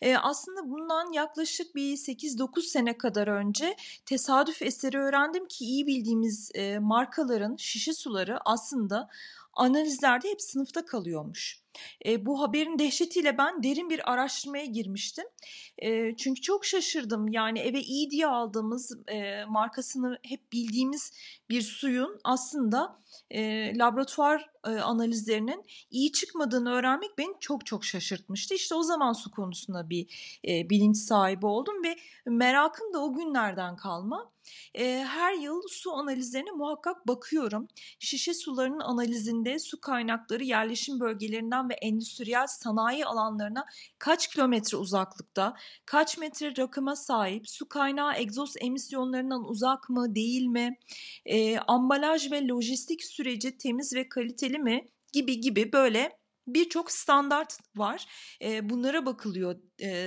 E, 0.00 0.16
aslında 0.16 0.70
bundan 0.70 1.12
yaklaşık 1.12 1.74
bir 1.74 1.96
8-9 1.96 2.62
sene 2.62 2.98
kadar 2.98 3.28
önce 3.28 3.76
tesadüf 4.06 4.62
eseri 4.62 4.98
öğrendim 4.98 5.48
ki 5.48 5.64
iyi 5.64 5.86
bildiğimiz 5.86 6.50
e, 6.54 6.78
markaların 6.78 7.56
şişe 7.56 7.92
suları 7.92 8.38
aslında 8.44 9.08
analizlerde 9.52 10.28
hep 10.28 10.42
sınıfta 10.42 10.84
kalıyormuş. 10.86 11.62
E, 12.06 12.26
bu 12.26 12.40
haberin 12.40 12.78
dehşetiyle 12.78 13.38
ben 13.38 13.62
derin 13.62 13.90
bir 13.90 14.12
araştırmaya 14.12 14.64
girmiştim. 14.64 15.24
E, 15.78 16.16
çünkü 16.16 16.40
çok 16.40 16.64
şaşırdım. 16.64 17.28
Yani 17.28 17.58
eve 17.58 17.80
iyi 17.80 18.10
diye 18.10 18.26
aldığımız 18.26 18.98
e, 19.08 19.44
markasını 19.44 20.18
hep 20.22 20.52
bildiğimiz 20.52 21.12
bir 21.50 21.62
suyun 21.62 22.20
aslında 22.24 22.98
e, 23.30 23.72
laboratuvar 23.78 24.50
e, 24.68 24.80
analizlerinin 24.80 25.64
iyi 25.90 26.12
çıkmadığını 26.12 26.70
öğrenmek 26.70 27.18
beni 27.18 27.34
çok 27.40 27.66
çok 27.66 27.84
şaşırtmıştı. 27.84 28.54
İşte 28.54 28.74
o 28.74 28.82
zaman 28.82 29.12
su 29.12 29.30
konusunda 29.30 29.90
bir 29.90 30.38
e, 30.48 30.70
bilinç 30.70 30.96
sahibi 30.96 31.46
oldum 31.46 31.84
ve 31.84 31.96
merakım 32.26 32.92
da 32.92 32.98
o 32.98 33.14
günlerden 33.14 33.76
kalma. 33.76 34.30
E, 34.74 35.04
her 35.08 35.34
yıl 35.34 35.62
su 35.68 35.92
analizlerine 35.92 36.50
muhakkak 36.50 37.08
bakıyorum. 37.08 37.68
Şişe 37.98 38.34
sularının 38.34 38.80
analizinde 38.80 39.58
su 39.58 39.80
kaynakları 39.80 40.44
yerleşim 40.44 41.00
bölgelerinden 41.00 41.68
ve 41.68 41.74
endüstriyel 41.74 42.46
sanayi 42.46 43.06
alanlarına 43.06 43.64
kaç 43.98 44.28
kilometre 44.28 44.76
uzaklıkta, 44.76 45.56
kaç 45.86 46.18
metre 46.18 46.56
rakıma 46.56 46.96
sahip, 46.96 47.48
su 47.48 47.68
kaynağı 47.68 48.14
egzoz 48.16 48.54
emisyonlarından 48.60 49.44
uzak 49.48 49.90
mı, 49.90 50.14
değil 50.14 50.46
mi, 50.46 50.78
e, 51.26 51.58
ambalaj 51.58 52.32
ve 52.32 52.48
lojistik 52.48 53.04
süreci 53.04 53.58
temiz 53.58 53.94
ve 53.94 54.08
kaliteli 54.08 54.57
mi 54.58 54.88
gibi 55.12 55.40
gibi 55.40 55.72
böyle 55.72 56.18
birçok 56.46 56.90
standart 56.90 57.58
var. 57.76 58.06
Bunlara 58.62 59.06
bakılıyor 59.06 59.60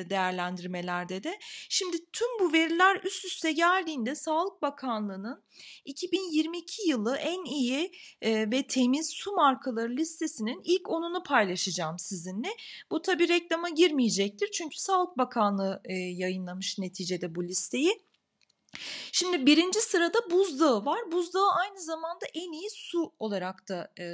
değerlendirmelerde 0.09 1.23
de. 1.23 1.39
Şimdi 1.69 1.97
tüm 2.13 2.27
bu 2.39 2.53
veriler 2.53 3.01
üst 3.03 3.25
üste 3.25 3.51
geldiğinde 3.51 4.15
Sağlık 4.15 4.61
Bakanlığı'nın 4.61 5.43
2022 5.85 6.89
yılı 6.89 7.15
en 7.15 7.45
iyi 7.45 7.91
ve 8.23 8.67
temiz 8.67 9.09
su 9.09 9.31
markaları 9.31 9.95
listesinin 9.95 10.61
ilk 10.63 10.89
onunu 10.89 11.23
paylaşacağım 11.23 11.99
sizinle. 11.99 12.49
Bu 12.91 13.01
tabi 13.01 13.27
reklama 13.27 13.69
girmeyecektir 13.69 14.51
çünkü 14.51 14.79
Sağlık 14.79 15.17
Bakanlığı 15.17 15.81
yayınlamış 16.15 16.77
neticede 16.79 17.35
bu 17.35 17.43
listeyi. 17.43 18.10
Şimdi 19.11 19.45
birinci 19.45 19.81
sırada 19.81 20.19
buzdağı 20.31 20.85
var. 20.85 21.11
Buzdağı 21.11 21.51
aynı 21.51 21.81
zamanda 21.81 22.25
en 22.33 22.51
iyi 22.51 22.69
su 22.69 23.13
olarak 23.19 23.69
da 23.69 23.91
e, 23.99 24.05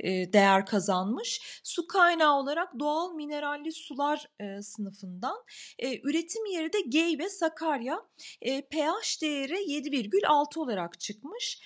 e, 0.00 0.32
değer 0.32 0.66
kazanmış. 0.66 1.60
Su 1.64 1.86
kaynağı 1.86 2.34
olarak 2.34 2.78
doğal 2.78 3.14
mineralli 3.14 3.72
sular 3.72 4.28
e, 4.40 4.62
sınıfından. 4.62 5.44
E, 5.78 6.00
üretim 6.00 6.46
yeri 6.46 6.72
de 6.72 6.80
Gey 6.80 7.18
ve 7.18 7.28
Sakarya. 7.28 8.02
E, 8.42 8.62
pH 8.62 9.22
değeri 9.22 9.54
7,6 9.54 10.60
olarak 10.60 11.00
çıkmış. 11.00 11.60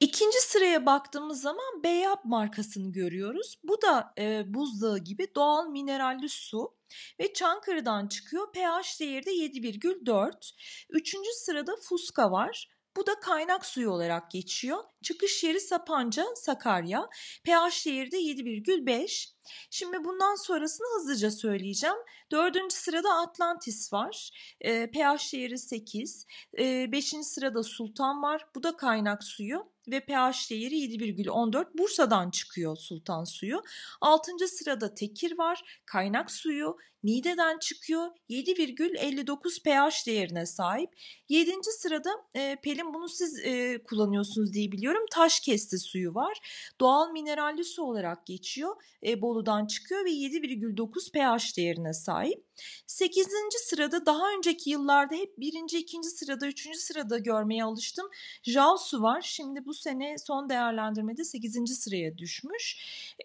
İkinci 0.00 0.40
sıraya 0.40 0.86
baktığımız 0.86 1.40
zaman 1.40 1.82
Beyap 1.82 2.24
markasını 2.24 2.92
görüyoruz. 2.92 3.58
Bu 3.64 3.82
da 3.82 4.14
e, 4.18 4.54
buzdağı 4.54 4.98
gibi 4.98 5.26
doğal 5.36 5.68
mineralli 5.68 6.28
su 6.28 6.74
ve 7.20 7.32
Çankırı'dan 7.32 8.08
çıkıyor. 8.08 8.52
pH 8.52 9.00
değeri 9.00 9.26
de 9.26 9.30
7,4. 9.30 10.52
Üçüncü 10.90 11.30
sırada 11.32 11.76
Fuska 11.88 12.30
var. 12.30 12.68
Bu 12.96 13.06
da 13.06 13.20
kaynak 13.20 13.66
suyu 13.66 13.90
olarak 13.90 14.30
geçiyor. 14.30 14.84
Çıkış 15.02 15.44
yeri 15.44 15.60
Sapanca, 15.60 16.24
Sakarya. 16.34 17.08
pH 17.44 17.86
değeri 17.86 18.12
de 18.12 18.18
7,5. 18.18 19.26
Şimdi 19.70 20.04
bundan 20.04 20.34
sonrasını 20.34 20.86
hızlıca 20.96 21.30
söyleyeceğim. 21.30 21.96
Dördüncü 22.32 22.76
sırada 22.76 23.14
Atlantis 23.14 23.92
var. 23.92 24.30
E, 24.60 24.90
pH 24.90 25.32
değeri 25.32 25.58
8. 25.58 26.26
E, 26.58 26.92
beşinci 26.92 27.28
sırada 27.28 27.62
Sultan 27.62 28.22
var. 28.22 28.46
Bu 28.54 28.62
da 28.62 28.76
kaynak 28.76 29.24
suyu 29.24 29.77
ve 29.90 30.00
pH 30.00 30.50
değeri 30.50 30.74
7,14. 30.74 31.78
Bursa'dan 31.78 32.30
çıkıyor 32.30 32.76
Sultan 32.76 33.24
suyu. 33.24 33.62
Altıncı 34.00 34.48
sırada 34.48 34.94
Tekir 34.94 35.38
var. 35.38 35.80
Kaynak 35.86 36.30
suyu 36.30 36.76
Niğde'den 37.02 37.58
çıkıyor. 37.58 38.06
7,59 38.30 39.62
pH 39.62 40.06
değerine 40.06 40.46
sahip. 40.46 40.90
Yedinci 41.28 41.70
sırada 41.70 42.10
e, 42.34 42.56
Pelin 42.62 42.94
bunu 42.94 43.08
siz 43.08 43.38
e, 43.44 43.82
kullanıyorsunuz 43.84 44.52
diye 44.52 44.72
biliyorum. 44.72 45.04
Taş 45.10 45.40
kesti 45.40 45.78
suyu 45.78 46.14
var. 46.14 46.38
Doğal 46.80 47.10
mineralli 47.10 47.64
su 47.64 47.82
olarak 47.82 48.26
geçiyor. 48.26 48.76
E, 49.06 49.22
Bolu'dan 49.22 49.66
çıkıyor 49.66 50.04
ve 50.04 50.10
7,9 50.10 51.12
pH 51.12 51.56
değerine 51.56 51.92
sahip. 51.92 52.44
8. 52.86 53.28
sırada 53.58 54.06
daha 54.06 54.32
önceki 54.38 54.70
yıllarda 54.70 55.14
hep 55.14 55.38
birinci, 55.38 55.78
ikinci 55.78 56.08
sırada, 56.08 56.46
üçüncü 56.46 56.78
sırada 56.78 57.18
görmeye 57.18 57.64
alıştım. 57.64 58.06
Jalsu 58.42 59.02
var. 59.02 59.22
Şimdi 59.22 59.66
bu 59.66 59.74
sene 59.74 60.18
son 60.18 60.48
değerlendirmede 60.48 61.24
8. 61.24 61.78
sıraya 61.78 62.18
düşmüş. 62.18 62.76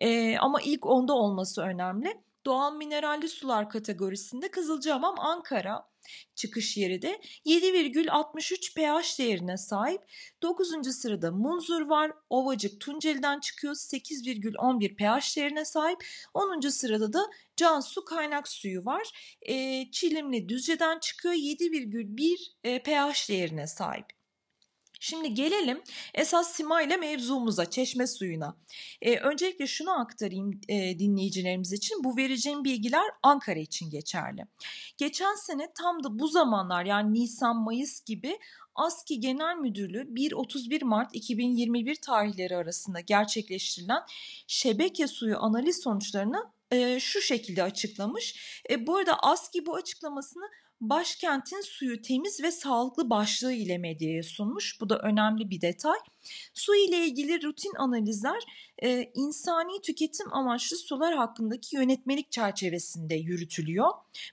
E, 0.01 0.37
ama 0.37 0.61
ilk 0.61 0.85
onda 0.85 1.13
olması 1.13 1.61
önemli. 1.61 2.17
Doğal 2.45 2.75
mineralli 2.75 3.29
sular 3.29 3.69
kategorisinde 3.69 4.51
Kızılcahamam 4.51 5.19
Ankara 5.19 5.93
çıkış 6.35 6.77
yeri 6.77 7.01
de 7.01 7.21
7,63 7.45 8.73
pH 8.73 9.19
değerine 9.19 9.57
sahip. 9.57 10.01
9. 10.41 10.95
sırada 10.95 11.31
Munzur 11.31 11.81
var. 11.81 12.11
Ovacık 12.29 12.81
Tunceli'den 12.81 13.39
çıkıyor 13.39 13.75
8,11 13.75 14.95
pH 14.95 15.37
değerine 15.37 15.65
sahip. 15.65 16.05
10. 16.33 16.69
sırada 16.69 17.13
da 17.13 17.19
Cansu 17.55 18.05
kaynak 18.05 18.47
suyu 18.47 18.85
var. 18.85 19.37
E, 19.41 19.85
Çilimli 19.91 20.49
Düzce'den 20.49 20.99
çıkıyor 20.99 21.33
7,1 21.33 22.53
e, 22.63 22.83
pH 22.83 23.29
değerine 23.29 23.67
sahip. 23.67 24.22
Şimdi 25.05 25.33
gelelim 25.33 25.81
esas 26.13 26.53
Sima 26.53 26.81
ile 26.81 26.97
mevzumuza, 26.97 27.69
çeşme 27.69 28.07
suyuna. 28.07 28.57
Ee, 29.01 29.17
öncelikle 29.17 29.67
şunu 29.67 29.99
aktarayım 29.99 30.61
e, 30.67 30.99
dinleyicilerimiz 30.99 31.73
için. 31.73 32.03
Bu 32.03 32.17
vereceğim 32.17 32.63
bilgiler 32.63 33.03
Ankara 33.23 33.59
için 33.59 33.89
geçerli. 33.89 34.45
Geçen 34.97 35.35
sene 35.35 35.73
tam 35.73 36.03
da 36.03 36.19
bu 36.19 36.27
zamanlar 36.27 36.85
yani 36.85 37.13
Nisan-Mayıs 37.13 38.05
gibi 38.05 38.39
ASKİ 38.75 39.19
Genel 39.19 39.55
Müdürlüğü 39.55 40.01
1-31 40.01 40.83
Mart 40.83 41.15
2021 41.15 41.95
tarihleri 41.95 42.57
arasında 42.57 42.99
gerçekleştirilen 42.99 44.01
şebeke 44.47 45.07
suyu 45.07 45.37
analiz 45.39 45.81
sonuçlarını 45.83 46.51
e, 46.71 46.99
şu 46.99 47.21
şekilde 47.21 47.63
açıklamış. 47.63 48.61
E, 48.69 48.87
bu 48.87 48.97
arada 48.97 49.19
ASKİ 49.19 49.65
bu 49.65 49.75
açıklamasını 49.75 50.49
başkentin 50.89 51.61
suyu 51.61 52.01
temiz 52.01 52.43
ve 52.43 52.51
sağlıklı 52.51 53.09
başlığı 53.09 53.53
ile 53.53 53.77
medyaya 53.77 54.23
sunmuş. 54.23 54.81
Bu 54.81 54.89
da 54.89 54.99
önemli 54.99 55.49
bir 55.49 55.61
detay. 55.61 55.99
Su 56.53 56.75
ile 56.75 56.97
ilgili 56.97 57.43
rutin 57.43 57.73
analizler 57.77 58.43
e, 58.83 59.11
insani 59.13 59.81
tüketim 59.81 60.33
amaçlı 60.33 60.77
sular 60.77 61.15
hakkındaki 61.15 61.75
yönetmelik 61.75 62.31
çerçevesinde 62.31 63.15
yürütülüyor. 63.15 63.89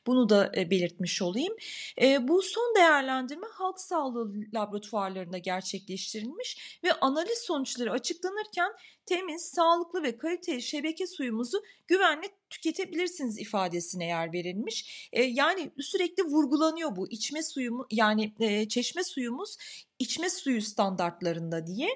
Bunu 0.06 0.28
da 0.28 0.52
e, 0.56 0.70
belirtmiş 0.70 1.22
olayım. 1.22 1.56
E, 2.02 2.28
bu 2.28 2.42
son 2.42 2.74
değerlendirme 2.76 3.46
halk 3.52 3.80
sağlığı 3.80 4.32
laboratuvarlarında 4.54 5.38
gerçekleştirilmiş 5.38 6.80
ve 6.84 6.92
analiz 6.92 7.38
sonuçları 7.38 7.92
açıklanırken 7.92 8.72
temiz, 9.06 9.42
sağlıklı 9.42 10.02
ve 10.02 10.18
kaliteli 10.18 10.62
şebeke 10.62 11.06
suyumuzu 11.06 11.62
güvenle 11.88 12.28
tüketebilirsiniz 12.50 13.38
ifadesine 13.38 14.06
yer 14.06 14.32
verilmiş. 14.32 15.08
E, 15.12 15.22
yani 15.22 15.70
sürekli 15.80 16.24
vurgulanıyor 16.24 16.96
bu 16.96 17.10
içme 17.10 17.42
suyu 17.42 17.86
yani 17.90 18.34
e, 18.40 18.68
çeşme 18.68 19.04
suyumuz 19.04 19.56
içme 19.98 20.30
suyu 20.30 20.62
standartlarında 20.62 21.66
diye. 21.66 21.88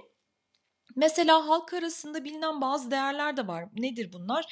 Mesela 0.96 1.48
halk 1.48 1.74
arasında 1.74 2.24
bilinen 2.24 2.60
bazı 2.60 2.90
değerler 2.90 3.36
de 3.36 3.46
var. 3.46 3.68
Nedir 3.76 4.12
bunlar? 4.12 4.44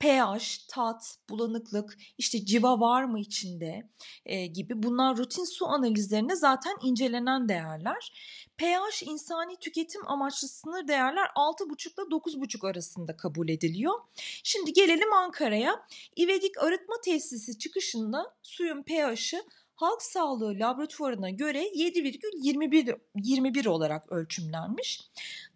pH, 0.00 0.68
tat, 0.68 1.16
bulanıklık, 1.30 1.98
işte 2.18 2.44
civa 2.44 2.80
var 2.80 3.04
mı 3.04 3.20
içinde 3.20 3.88
e, 4.26 4.46
gibi. 4.46 4.82
Bunlar 4.82 5.16
rutin 5.16 5.44
su 5.44 5.66
analizlerinde 5.66 6.36
zaten 6.36 6.76
incelenen 6.82 7.48
değerler 7.48 8.12
pH 8.58 9.02
insani 9.02 9.56
tüketim 9.56 10.08
amaçlı 10.08 10.48
sınır 10.48 10.88
değerler 10.88 11.26
6,5 11.36 11.88
ile 11.88 12.16
9,5 12.16 12.70
arasında 12.70 13.16
kabul 13.16 13.48
ediliyor. 13.48 13.94
Şimdi 14.42 14.72
gelelim 14.72 15.12
Ankara'ya. 15.12 15.86
İvedik 16.16 16.58
arıtma 16.58 16.94
tesisi 17.04 17.58
çıkışında 17.58 18.34
suyun 18.42 18.82
pH'i 18.82 19.42
halk 19.74 20.02
sağlığı 20.02 20.54
laboratuvarına 20.58 21.30
göre 21.30 21.62
7,21 21.62 22.98
21 23.14 23.66
olarak 23.66 24.12
ölçümlenmiş 24.12 25.00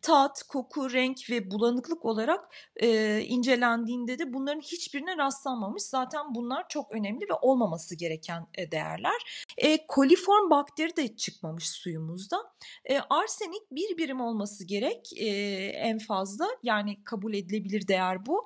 tat, 0.03 0.43
koku, 0.43 0.93
renk 0.93 1.31
ve 1.31 1.51
bulanıklık 1.51 2.05
olarak 2.05 2.55
e, 2.77 3.21
incelendiğinde 3.21 4.19
de 4.19 4.33
bunların 4.33 4.61
hiçbirine 4.61 5.17
rastlanmamış. 5.17 5.83
Zaten 5.83 6.35
bunlar 6.35 6.69
çok 6.69 6.93
önemli 6.93 7.21
ve 7.21 7.35
olmaması 7.43 7.95
gereken 7.95 8.47
e, 8.55 8.71
değerler. 8.71 9.47
E, 9.59 9.87
koliform 9.87 10.51
bakteri 10.51 10.97
de 10.97 11.17
çıkmamış 11.17 11.71
suyumuzda. 11.71 12.37
E, 12.85 12.99
arsenik 12.99 13.63
bir 13.71 13.97
birim 13.97 14.21
olması 14.21 14.65
gerek 14.65 15.11
e, 15.17 15.27
en 15.67 15.99
fazla 15.99 16.49
yani 16.63 17.05
kabul 17.05 17.35
edilebilir 17.35 17.89
değer 17.89 18.27
bu. 18.27 18.45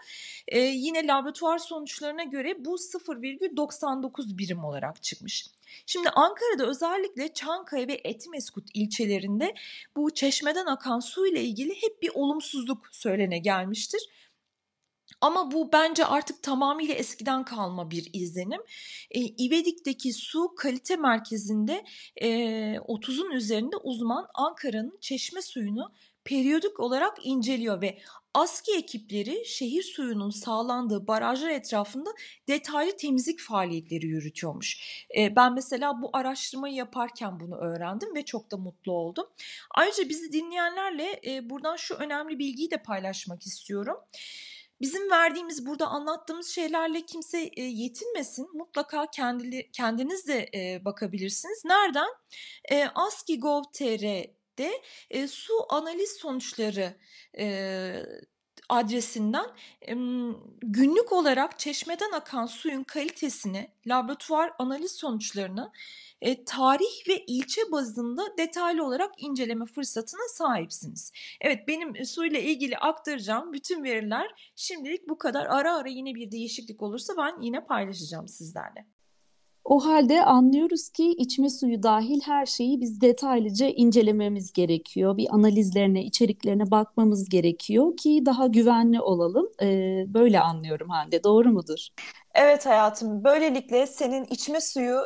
E, 0.49 0.59
yine 0.61 1.06
laboratuvar 1.06 1.59
sonuçlarına 1.59 2.23
göre 2.23 2.64
bu 2.64 2.75
0,99 2.75 4.38
birim 4.38 4.64
olarak 4.64 5.02
çıkmış. 5.02 5.47
Şimdi 5.87 6.09
Ankara'da 6.09 6.66
özellikle 6.66 7.32
Çankaya 7.32 7.88
ve 7.88 8.00
Etimeskut 8.04 8.68
ilçelerinde 8.75 9.54
bu 9.97 10.14
çeşmeden 10.14 10.66
akan 10.66 11.00
su 11.00 11.26
ile 11.26 11.42
ilgili 11.43 11.75
hep 11.83 12.03
bir 12.03 12.11
olumsuzluk 12.15 12.89
söylene 12.93 13.39
gelmiştir. 13.39 14.01
Ama 15.21 15.53
bu 15.53 15.73
bence 15.73 16.05
artık 16.05 16.43
tamamıyla 16.43 16.95
eskiden 16.95 17.45
kalma 17.45 17.91
bir 17.91 18.11
izlenim. 18.13 18.61
E, 19.11 19.21
İvedik'teki 19.21 20.13
su 20.13 20.55
kalite 20.57 20.97
merkezinde 20.97 21.85
e, 22.17 22.29
30'un 22.77 23.31
üzerinde 23.31 23.77
uzman 23.77 24.27
Ankara'nın 24.35 24.99
çeşme 25.01 25.43
suyunu 25.43 25.93
periyodik 26.25 26.81
olarak 26.81 27.26
inceliyor 27.26 27.81
ve 27.81 27.99
ASKİ 28.35 28.76
ekipleri 28.76 29.45
şehir 29.47 29.83
suyunun 29.83 30.31
sağlandığı 30.31 31.07
barajlar 31.07 31.50
etrafında 31.50 32.11
detaylı 32.49 32.97
temizlik 32.97 33.41
faaliyetleri 33.41 34.07
yürütüyormuş. 34.07 34.81
E, 35.17 35.37
ben 35.37 35.55
mesela 35.55 36.02
bu 36.02 36.11
araştırmayı 36.12 36.75
yaparken 36.75 37.41
bunu 37.41 37.57
öğrendim 37.57 38.14
ve 38.14 38.25
çok 38.25 38.50
da 38.50 38.57
mutlu 38.57 38.93
oldum. 38.93 39.26
Ayrıca 39.71 40.09
bizi 40.09 40.33
dinleyenlerle 40.33 41.21
e, 41.26 41.50
buradan 41.50 41.76
şu 41.76 41.95
önemli 41.95 42.38
bilgiyi 42.38 42.71
de 42.71 42.83
paylaşmak 42.83 43.47
istiyorum. 43.47 43.97
Bizim 44.81 45.11
verdiğimiz 45.11 45.67
burada 45.67 45.87
anlattığımız 45.87 46.49
şeylerle 46.49 47.00
kimse 47.00 47.38
e, 47.43 47.62
yetinmesin. 47.62 48.49
Mutlaka 48.55 49.07
kendiniz 49.73 50.29
de 50.29 50.50
e, 50.55 50.85
bakabilirsiniz. 50.85 51.64
Nereden? 51.64 52.09
E, 52.71 52.88
de 54.59 54.73
e, 55.11 55.28
su 55.28 55.54
analiz 55.68 56.11
sonuçları 56.11 56.97
e, 57.38 58.06
adresinden 58.68 59.47
e, 59.88 59.94
günlük 60.62 61.12
olarak 61.12 61.59
çeşmeden 61.59 62.12
akan 62.12 62.47
suyun 62.47 62.85
kalitesini, 62.85 63.71
laboratuvar 63.87 64.52
analiz 64.59 64.92
sonuçlarını 64.92 65.73
e, 66.21 66.44
tarih 66.44 67.09
ve 67.09 67.25
ilçe 67.26 67.61
bazında 67.73 68.37
detaylı 68.38 68.87
olarak 68.87 69.23
inceleme 69.23 69.66
fırsatına 69.66 70.28
sahipsiniz. 70.28 71.12
Evet 71.40 71.68
benim 71.68 72.06
su 72.06 72.26
ile 72.26 72.42
ilgili 72.42 72.78
aktaracağım 72.78 73.52
bütün 73.52 73.85
veriler 73.85 74.52
şimdilik 74.56 75.09
bu 75.09 75.18
kadar. 75.18 75.47
Ara 75.47 75.76
ara 75.76 75.88
yine 75.88 76.14
bir 76.14 76.30
değişiklik 76.30 76.82
olursa 76.82 77.14
ben 77.16 77.40
yine 77.40 77.64
paylaşacağım 77.64 78.28
sizlerle. 78.28 78.87
O 79.64 79.85
halde 79.85 80.25
anlıyoruz 80.25 80.88
ki 80.88 81.11
içme 81.12 81.50
suyu 81.50 81.83
dahil 81.83 82.21
her 82.21 82.47
şeyi 82.47 82.81
biz 82.81 83.00
detaylıca 83.00 83.66
incelememiz 83.66 84.52
gerekiyor. 84.52 85.16
Bir 85.16 85.35
analizlerine, 85.35 86.04
içeriklerine 86.04 86.71
bakmamız 86.71 87.28
gerekiyor 87.28 87.97
ki 87.97 88.23
daha 88.26 88.47
güvenli 88.47 89.00
olalım. 89.00 89.47
Ee, 89.62 90.04
böyle 90.09 90.40
anlıyorum 90.40 90.88
Hande. 90.88 91.25
Doğru 91.25 91.52
mudur? 91.52 91.88
Evet 92.35 92.66
hayatım. 92.66 93.25
Böylelikle 93.25 93.87
senin 93.87 94.25
içme 94.25 94.61
suyu 94.61 94.99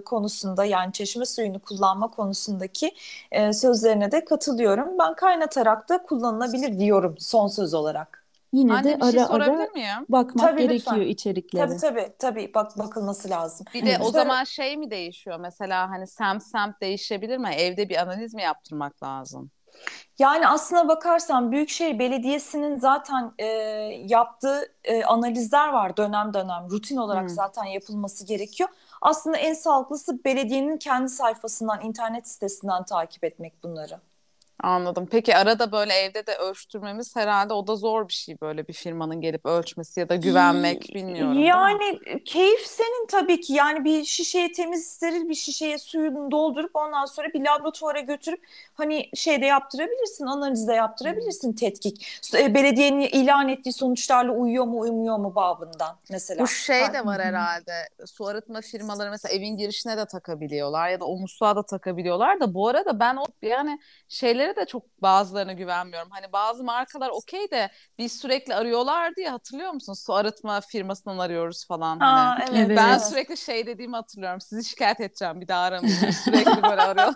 e, 0.00 0.04
konusunda 0.04 0.64
yani 0.64 0.92
çeşme 0.92 1.26
suyunu 1.26 1.60
kullanma 1.60 2.10
konusundaki 2.10 2.94
e, 3.32 3.52
sözlerine 3.52 4.12
de 4.12 4.24
katılıyorum. 4.24 4.98
Ben 4.98 5.14
kaynatarak 5.14 5.88
da 5.88 6.02
kullanılabilir 6.02 6.78
diyorum 6.78 7.14
son 7.18 7.48
söz 7.48 7.74
olarak. 7.74 8.23
Yine 8.54 8.72
Anne, 8.72 8.84
de 8.84 9.04
ara 9.04 9.12
şey 9.12 9.22
ara 9.28 9.46
miyim? 9.46 10.06
bakmak 10.08 10.48
tabii, 10.48 10.62
gerekiyor 10.62 10.96
lütfen. 10.96 11.10
içeriklere. 11.10 11.66
Tabii 11.66 11.78
tabii 11.78 12.12
tabii 12.18 12.52
bak 12.54 12.78
bakılması 12.78 13.30
lazım. 13.30 13.66
Bir 13.74 13.86
de 13.86 13.98
o 14.00 14.10
zaman 14.10 14.44
şey 14.44 14.76
mi 14.76 14.90
değişiyor 14.90 15.40
mesela 15.40 15.90
hani 15.90 16.06
semt 16.06 16.42
semt 16.42 16.80
değişebilir 16.80 17.38
mi? 17.38 17.48
Evde 17.48 17.88
bir 17.88 17.96
analiz 17.96 18.34
mi 18.34 18.42
yaptırmak 18.42 19.02
lazım? 19.02 19.50
Yani 20.18 20.48
aslına 20.48 20.88
bakarsan 20.88 21.52
Büyükşehir 21.52 21.98
Belediyesi'nin 21.98 22.78
zaten 22.78 23.32
e, 23.38 23.46
yaptığı 24.06 24.72
e, 24.84 25.04
analizler 25.04 25.68
var 25.68 25.96
dönem 25.96 26.34
dönem 26.34 26.70
rutin 26.70 26.96
olarak 26.96 27.22
hmm. 27.22 27.28
zaten 27.28 27.64
yapılması 27.64 28.26
gerekiyor. 28.26 28.68
Aslında 29.02 29.36
en 29.36 29.54
sağlıklısı 29.54 30.24
belediyenin 30.24 30.76
kendi 30.76 31.08
sayfasından, 31.08 31.80
internet 31.80 32.28
sitesinden 32.28 32.84
takip 32.84 33.24
etmek 33.24 33.62
bunları. 33.62 34.00
Anladım. 34.62 35.08
Peki 35.10 35.36
arada 35.36 35.72
böyle 35.72 35.92
evde 35.94 36.26
de 36.26 36.36
ölçtürmemiz 36.36 37.16
herhalde 37.16 37.54
o 37.54 37.66
da 37.66 37.76
zor 37.76 38.08
bir 38.08 38.12
şey 38.12 38.40
böyle 38.40 38.68
bir 38.68 38.72
firmanın 38.72 39.20
gelip 39.20 39.46
ölçmesi 39.46 40.00
ya 40.00 40.08
da 40.08 40.16
güvenmek 40.16 40.94
bilmiyorum. 40.94 41.42
Yani 41.42 41.98
keyif 42.24 42.66
senin 42.66 43.06
tabii 43.06 43.40
ki. 43.40 43.52
Yani 43.52 43.84
bir 43.84 44.04
şişeye 44.04 44.52
temiz 44.52 44.86
steril 44.86 45.28
bir 45.28 45.34
şişeye 45.34 45.78
suyunu 45.78 46.30
doldurup 46.30 46.70
ondan 46.74 47.04
sonra 47.04 47.28
bir 47.34 47.40
laboratuvara 47.44 48.00
götürüp 48.00 48.44
hani 48.74 49.10
şeyde 49.14 49.46
yaptırabilirsin, 49.46 50.26
analizde 50.26 50.72
yaptırabilirsin 50.72 51.52
tetkik. 51.52 52.20
E, 52.38 52.54
belediyenin 52.54 53.00
ilan 53.00 53.48
ettiği 53.48 53.72
sonuçlarla 53.72 54.32
uyuyor 54.32 54.64
mu 54.64 54.80
uymuyor 54.80 55.18
mu 55.18 55.34
babından 55.34 55.96
mesela. 56.10 56.42
Bu 56.42 56.48
şey 56.48 56.92
de 56.92 57.06
var 57.06 57.22
herhalde. 57.22 57.72
Su 58.06 58.26
arıtma 58.26 58.60
firmaları 58.60 59.10
mesela 59.10 59.34
evin 59.34 59.56
girişine 59.56 59.96
de 59.96 60.06
takabiliyorlar 60.06 60.88
ya 60.88 61.00
da 61.00 61.04
o 61.04 61.16
musluğa 61.16 61.56
da 61.56 61.62
takabiliyorlar 61.62 62.40
da 62.40 62.54
bu 62.54 62.68
arada 62.68 63.00
ben 63.00 63.16
o 63.16 63.24
yani 63.42 63.78
şeyleri 64.08 64.43
de 64.56 64.66
çok 64.66 65.02
bazılarına 65.02 65.52
güvenmiyorum. 65.52 66.08
Hani 66.10 66.32
bazı 66.32 66.64
markalar 66.64 67.10
okey 67.10 67.50
de 67.50 67.70
biz 67.98 68.20
sürekli 68.20 68.54
arıyorlardı 68.54 69.20
ya 69.20 69.32
hatırlıyor 69.32 69.72
musun? 69.72 69.92
Su 69.94 70.14
arıtma 70.14 70.60
firmasından 70.60 71.18
arıyoruz 71.18 71.66
falan. 71.66 72.00
Aa, 72.00 72.38
hani. 72.38 72.58
evet, 72.58 72.76
ben 72.76 72.88
evet. 72.88 73.04
sürekli 73.04 73.36
şey 73.36 73.66
dediğimi 73.66 73.96
hatırlıyorum. 73.96 74.40
Sizi 74.40 74.68
şikayet 74.68 75.00
edeceğim 75.00 75.40
bir 75.40 75.48
daha 75.48 75.62
aramayın. 75.62 76.10
sürekli 76.10 76.62
böyle 76.62 76.82
arıyorlar. 76.82 77.14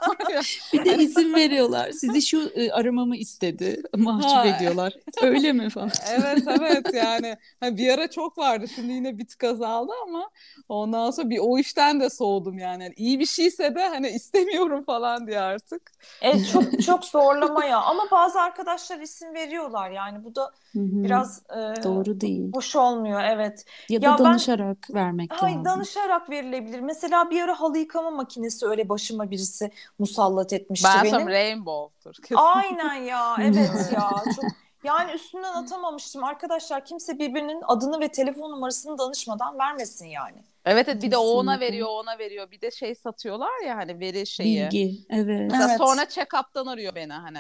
bir 0.73 0.85
de 0.85 0.97
isim 0.97 1.35
veriyorlar. 1.35 1.91
Sizi 1.91 2.23
şu 2.23 2.51
e, 2.55 2.73
aramamı 2.73 3.17
istedi. 3.17 3.83
Mahcup 3.97 4.31
ha. 4.31 4.47
ediyorlar. 4.47 4.93
Öyle 5.23 5.53
mi 5.53 5.71
falan? 5.71 5.91
evet 6.11 6.43
evet 6.61 6.95
yani. 6.95 7.37
Hani 7.61 7.77
bir 7.77 7.89
ara 7.89 8.11
çok 8.11 8.39
vardı. 8.39 8.69
Şimdi 8.75 8.93
yine 8.93 9.19
bir 9.19 9.27
tık 9.27 9.45
azaldı 9.45 9.93
ama 10.07 10.31
ondan 10.69 11.11
sonra 11.11 11.31
bir 11.31 11.39
o 11.39 11.59
işten 11.59 12.01
de 12.01 12.11
soğudum 12.11 12.59
yani. 12.59 12.79
yani 12.83 12.95
iyi 12.97 13.21
bir 13.21 13.27
şeyse 13.27 13.75
de 13.75 13.89
hani 13.89 14.09
istemiyorum 14.09 14.85
falan 14.85 15.27
diye 15.27 15.41
artık. 15.41 15.93
Evet 16.23 16.51
çok 16.53 16.83
çok 16.83 17.05
zorlama 17.21 17.65
ya 17.65 17.79
ama 17.81 18.03
bazı 18.11 18.41
arkadaşlar 18.41 18.99
isim 18.99 19.35
veriyorlar 19.35 19.91
yani 19.91 20.25
bu 20.25 20.35
da 20.35 20.53
Hı-hı. 20.73 21.05
biraz 21.05 21.43
e, 21.51 21.83
doğru 21.85 22.21
değil. 22.21 22.53
Hoş 22.53 22.77
olmuyor 22.77 23.21
evet. 23.25 23.65
Ya, 23.89 23.99
ya 24.03 24.19
da 24.19 24.25
danışarak 24.25 24.79
ben, 24.89 24.95
vermek 24.95 25.33
hay, 25.33 25.51
lazım. 25.51 25.65
Danışarak 25.65 26.31
verilebilir. 26.31 26.81
Mesela 26.81 27.31
bir 27.31 27.43
ara 27.43 27.61
halı 27.61 27.79
yıkama 27.79 28.11
makinesi 28.11 28.67
öyle 28.67 28.89
başıma 28.89 29.31
birisi 29.31 29.71
musallat 29.99 30.53
etmişti 30.53 30.89
ben 30.95 31.05
benim. 31.05 31.19
Ben 31.19 31.33
Rainbow'tur. 31.33 32.15
Aynen 32.37 32.95
ya 32.95 33.37
evet 33.41 33.93
ya 33.93 34.11
çok 34.37 34.45
yani 34.85 35.13
üstünden 35.13 35.53
atamamıştım. 35.53 36.25
Arkadaşlar 36.25 36.85
kimse 36.85 37.19
birbirinin 37.19 37.63
adını 37.67 38.01
ve 38.01 38.09
telefon 38.09 38.51
numarasını 38.51 38.99
danışmadan 38.99 39.59
vermesin 39.59 40.07
yani. 40.07 40.45
Evet, 40.71 40.89
evet 40.89 41.03
bir 41.03 41.11
de 41.11 41.17
o 41.17 41.23
ona 41.23 41.61
veriyor, 41.61 41.89
ona 41.89 42.19
veriyor. 42.19 42.51
Bir 42.51 42.61
de 42.61 42.71
şey 42.71 42.95
satıyorlar 42.95 43.67
ya 43.67 43.77
hani 43.77 44.01
veri 44.01 44.27
şeyi. 44.27 44.63
Bilgi, 44.63 45.07
evet. 45.11 45.51
Mesela 45.51 45.69
evet. 45.69 45.79
sonra 45.79 46.03
check-up'tan 46.03 46.71
arıyor 46.71 46.95
beni 46.95 47.13
hani. 47.13 47.39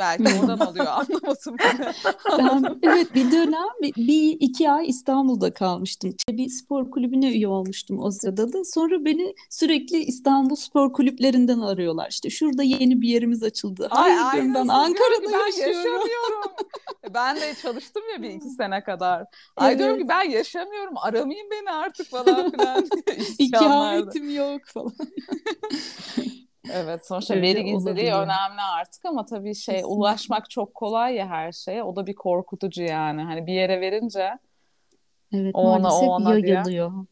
Belki 0.00 0.24
oradan 0.40 0.58
alıyor 0.58 0.86
anlamadım. 0.88 1.56
ben, 2.38 2.78
evet 2.82 3.14
bir 3.14 3.32
dönem 3.32 3.68
bir, 3.96 4.36
iki 4.40 4.70
ay 4.70 4.88
İstanbul'da 4.88 5.52
kalmıştım. 5.52 6.14
Bir 6.30 6.48
spor 6.48 6.90
kulübüne 6.90 7.28
üye 7.28 7.48
olmuştum 7.48 7.98
o 7.98 8.10
sırada 8.10 8.52
da. 8.52 8.64
Sonra 8.64 9.04
beni 9.04 9.34
sürekli 9.50 9.98
İstanbul 9.98 10.56
spor 10.56 10.92
kulüplerinden 10.92 11.60
arıyorlar. 11.60 12.08
İşte 12.10 12.30
şurada 12.30 12.62
yeni 12.62 13.00
bir 13.00 13.08
yerimiz 13.08 13.42
açıldı. 13.42 13.88
Ay, 13.90 14.12
Hayır 14.12 14.54
ben 14.54 14.68
Ankara'da 14.68 15.32
ben 15.32 15.46
yaşıyorum. 15.46 16.08
E, 17.04 17.14
ben 17.14 17.36
de 17.36 17.54
çalıştım 17.62 18.02
ya 18.12 18.22
bir 18.22 18.30
iki 18.30 18.48
sene 18.48 18.84
kadar. 18.84 19.24
Ay 19.56 19.68
evet. 19.68 19.78
diyorum 19.78 19.98
ki 19.98 20.08
ben 20.08 20.30
yaşamıyorum 20.30 20.94
aramayın 20.96 21.50
beni 21.50 21.70
artık 21.70 22.06
falan 22.06 22.50
filan. 22.50 22.88
İkametim 23.38 24.34
yok 24.34 24.60
falan. 24.64 24.92
Evet 26.72 27.06
sonuçta 27.06 27.34
veri 27.34 27.64
gizliliği 27.64 28.12
önemli 28.12 28.60
artık 28.80 29.04
ama 29.04 29.24
tabii 29.24 29.54
şey 29.54 29.74
Kesinlikle. 29.74 29.94
ulaşmak 29.94 30.50
çok 30.50 30.74
kolay 30.74 31.14
ya 31.14 31.28
her 31.28 31.52
şeye. 31.52 31.82
O 31.82 31.96
da 31.96 32.06
bir 32.06 32.14
korkutucu 32.14 32.82
yani. 32.82 33.22
Hani 33.22 33.46
bir 33.46 33.52
yere 33.52 33.80
verince 33.80 34.38
Evet 35.32 35.54
o 35.54 35.60
ona, 35.60 35.94
o 35.94 36.06
ona 36.06 36.30
yayılıyor. 36.38 36.64
Diye. 36.64 37.06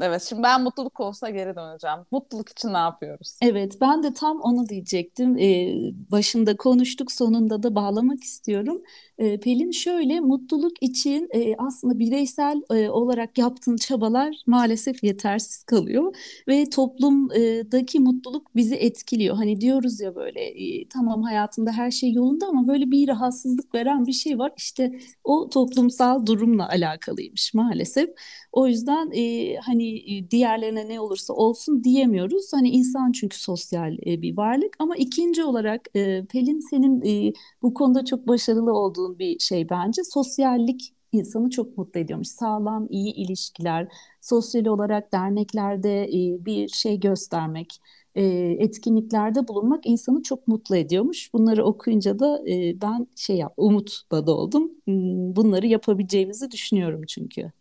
Evet 0.00 0.22
şimdi 0.22 0.42
ben 0.42 0.62
mutluluk 0.62 0.94
konusuna 0.94 1.30
geri 1.30 1.56
döneceğim. 1.56 1.98
Mutluluk 2.10 2.48
için 2.48 2.72
ne 2.72 2.78
yapıyoruz? 2.78 3.38
Evet 3.42 3.80
ben 3.80 4.02
de 4.02 4.14
tam 4.14 4.40
onu 4.40 4.68
diyecektim. 4.68 5.38
Ee, 5.38 5.74
başında 6.12 6.56
konuştuk 6.56 7.12
sonunda 7.12 7.62
da 7.62 7.74
bağlamak 7.74 8.24
istiyorum. 8.24 8.82
Ee, 9.18 9.40
Pelin 9.40 9.70
şöyle 9.70 10.20
mutluluk 10.20 10.72
için 10.80 11.28
e, 11.34 11.54
aslında 11.58 11.98
bireysel 11.98 12.62
e, 12.70 12.88
olarak 12.90 13.38
yaptığın 13.38 13.76
çabalar 13.76 14.36
maalesef 14.46 15.04
yetersiz 15.04 15.62
kalıyor. 15.62 16.16
Ve 16.48 16.70
toplumdaki 16.70 18.00
mutluluk 18.00 18.56
bizi 18.56 18.74
etkiliyor. 18.74 19.36
Hani 19.36 19.60
diyoruz 19.60 20.00
ya 20.00 20.14
böyle 20.14 20.40
e, 20.40 20.88
tamam 20.88 21.22
hayatımda 21.22 21.72
her 21.72 21.90
şey 21.90 22.12
yolunda 22.12 22.46
ama 22.46 22.68
böyle 22.68 22.90
bir 22.90 23.08
rahatsızlık 23.08 23.74
veren 23.74 24.06
bir 24.06 24.12
şey 24.12 24.38
var. 24.38 24.52
İşte 24.56 24.98
o 25.24 25.48
toplumsal 25.48 26.26
durumla 26.26 26.68
alakalıymış 26.68 27.54
maalesef. 27.54 28.10
O 28.52 28.66
yüzden 28.66 29.10
e, 29.10 29.56
hani 29.56 29.83
diğerlerine 30.30 30.88
ne 30.88 31.00
olursa 31.00 31.34
olsun 31.34 31.84
diyemiyoruz. 31.84 32.52
Hani 32.52 32.70
insan 32.70 33.12
çünkü 33.12 33.40
sosyal 33.40 33.92
e, 34.06 34.22
bir 34.22 34.36
varlık. 34.36 34.76
Ama 34.78 34.96
ikinci 34.96 35.44
olarak 35.44 35.88
e, 35.96 36.24
Pelin 36.24 36.60
senin 36.60 37.02
e, 37.02 37.32
bu 37.62 37.74
konuda 37.74 38.04
çok 38.04 38.28
başarılı 38.28 38.72
olduğun 38.72 39.18
bir 39.18 39.38
şey 39.38 39.70
bence. 39.70 40.04
Sosyallik 40.04 40.94
insanı 41.12 41.50
çok 41.50 41.78
mutlu 41.78 42.00
ediyormuş. 42.00 42.28
Sağlam, 42.28 42.86
iyi 42.90 43.14
ilişkiler, 43.14 43.88
sosyal 44.20 44.66
olarak 44.66 45.12
derneklerde 45.12 46.04
e, 46.04 46.44
bir 46.44 46.68
şey 46.68 47.00
göstermek, 47.00 47.78
e, 48.14 48.22
etkinliklerde 48.58 49.48
bulunmak 49.48 49.86
insanı 49.86 50.22
çok 50.22 50.48
mutlu 50.48 50.76
ediyormuş. 50.76 51.32
Bunları 51.34 51.64
okuyunca 51.64 52.18
da 52.18 52.42
e, 52.50 52.80
ben 52.80 53.06
şey 53.16 53.36
yap, 53.36 53.54
umut 53.56 54.02
da 54.12 54.32
oldum. 54.36 54.72
Hmm, 54.84 55.36
bunları 55.36 55.66
yapabileceğimizi 55.66 56.50
düşünüyorum 56.50 57.02
çünkü. 57.08 57.52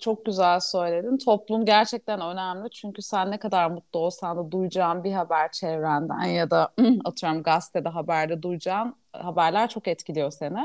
Çok 0.00 0.24
güzel 0.26 0.60
söyledin. 0.60 1.18
Toplum 1.18 1.64
gerçekten 1.64 2.20
önemli 2.20 2.70
çünkü 2.70 3.02
sen 3.02 3.30
ne 3.30 3.38
kadar 3.38 3.70
mutlu 3.70 3.98
olsan 4.00 4.36
da 4.36 4.50
duyacağın 4.50 5.04
bir 5.04 5.12
haber 5.12 5.52
çevrenden 5.52 6.22
ya 6.24 6.50
da 6.50 6.72
atıyorum 7.04 7.42
gazetede 7.42 7.88
haberde 7.88 8.42
duyacağın 8.42 8.96
haberler 9.12 9.68
çok 9.68 9.88
etkiliyor 9.88 10.30
seni. 10.30 10.58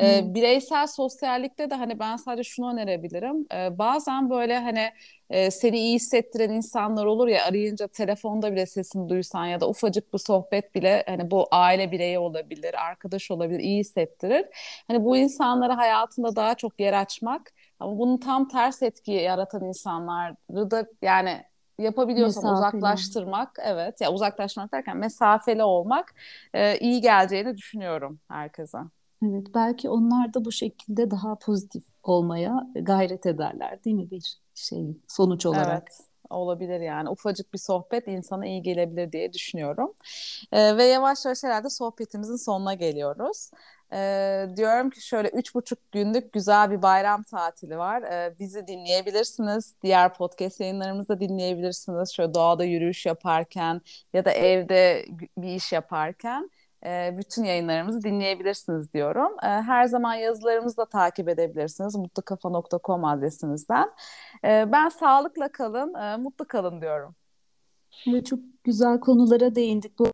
Ee, 0.00 0.22
bireysel 0.34 0.86
sosyallikte 0.86 1.70
de 1.70 1.74
hani 1.74 1.98
ben 1.98 2.16
sadece 2.16 2.44
şunu 2.50 2.72
önerebilirim. 2.72 3.46
Ee, 3.54 3.78
bazen 3.78 4.30
böyle 4.30 4.58
hani 4.58 4.90
e, 5.30 5.50
seni 5.50 5.78
iyi 5.78 5.94
hissettiren 5.94 6.50
insanlar 6.50 7.04
olur 7.04 7.28
ya 7.28 7.44
arayınca 7.44 7.88
telefonda 7.88 8.52
bile 8.52 8.66
sesini 8.66 9.08
duysan 9.08 9.46
ya 9.46 9.60
da 9.60 9.68
ufacık 9.68 10.12
bir 10.14 10.18
sohbet 10.18 10.74
bile 10.74 11.04
hani 11.06 11.30
bu 11.30 11.48
aile 11.50 11.92
bireyi 11.92 12.18
olabilir, 12.18 12.74
arkadaş 12.88 13.30
olabilir, 13.30 13.60
iyi 13.60 13.80
hissettirir. 13.80 14.46
Hani 14.88 15.04
bu 15.04 15.16
insanlara 15.16 15.76
hayatında 15.76 16.36
daha 16.36 16.54
çok 16.54 16.80
yer 16.80 16.92
açmak 17.02 17.53
ama 17.80 17.98
bunun 17.98 18.18
tam 18.18 18.48
ters 18.48 18.82
etki 18.82 19.12
yaratan 19.12 19.64
insanları 19.64 20.70
da 20.70 20.86
yani 21.02 21.42
yapabiliyorsan 21.78 22.46
mesafeli. 22.46 22.46
uzaklaştırmak 22.46 23.56
evet 23.62 24.00
ya 24.00 24.12
uzaklaştırmak 24.12 24.72
derken 24.72 24.96
mesafeli 24.96 25.62
olmak 25.64 26.14
e, 26.54 26.78
iyi 26.78 27.00
geleceğini 27.00 27.56
düşünüyorum 27.56 28.20
herkese. 28.28 28.78
Evet 29.22 29.46
belki 29.54 29.90
onlar 29.90 30.34
da 30.34 30.44
bu 30.44 30.52
şekilde 30.52 31.10
daha 31.10 31.38
pozitif 31.38 31.84
olmaya 32.02 32.66
gayret 32.74 33.26
ederler 33.26 33.84
değil 33.84 33.96
mi 33.96 34.10
bir 34.10 34.38
şey 34.54 34.86
sonuç 35.08 35.46
olarak? 35.46 35.84
Evet 35.84 36.00
olabilir 36.30 36.80
yani. 36.80 37.08
Ufacık 37.10 37.52
bir 37.52 37.58
sohbet 37.58 38.08
insana 38.08 38.46
iyi 38.46 38.62
gelebilir 38.62 39.12
diye 39.12 39.32
düşünüyorum. 39.32 39.94
Ee, 40.52 40.76
ve 40.76 40.84
yavaş 40.84 41.24
yavaş 41.24 41.44
herhalde 41.44 41.70
sohbetimizin 41.70 42.36
sonuna 42.36 42.74
geliyoruz. 42.74 43.50
Ee, 43.94 44.48
diyorum 44.56 44.90
ki 44.90 45.06
şöyle 45.06 45.28
üç 45.28 45.54
buçuk 45.54 45.92
günlük 45.92 46.32
güzel 46.32 46.70
bir 46.70 46.82
bayram 46.82 47.22
tatili 47.22 47.78
var. 47.78 48.02
Ee, 48.02 48.34
bizi 48.38 48.66
dinleyebilirsiniz. 48.66 49.74
Diğer 49.82 50.14
podcast 50.14 50.60
yayınlarımızı 50.60 51.08
da 51.08 51.20
dinleyebilirsiniz. 51.20 52.12
Şöyle 52.12 52.34
doğada 52.34 52.64
yürüyüş 52.64 53.06
yaparken 53.06 53.80
ya 54.12 54.24
da 54.24 54.30
evde 54.30 55.06
bir 55.38 55.48
iş 55.48 55.72
yaparken 55.72 56.50
e, 56.86 57.14
bütün 57.18 57.44
yayınlarımızı 57.44 58.02
dinleyebilirsiniz 58.02 58.92
diyorum. 58.92 59.32
E, 59.42 59.46
her 59.46 59.84
zaman 59.84 60.14
yazılarımızı 60.14 60.76
da 60.76 60.84
takip 60.84 61.28
edebilirsiniz 61.28 61.96
mutlukafa.com 61.96 63.04
adresimizden. 63.04 63.90
E, 64.44 64.72
ben 64.72 64.88
sağlıkla 64.88 65.48
kalın, 65.48 66.20
mutlu 66.20 66.48
kalın 66.48 66.80
diyorum. 66.80 67.14
Çok 68.24 68.38
güzel 68.64 69.00
konulara 69.00 69.54
değindik. 69.54 69.98
Bu 69.98 70.06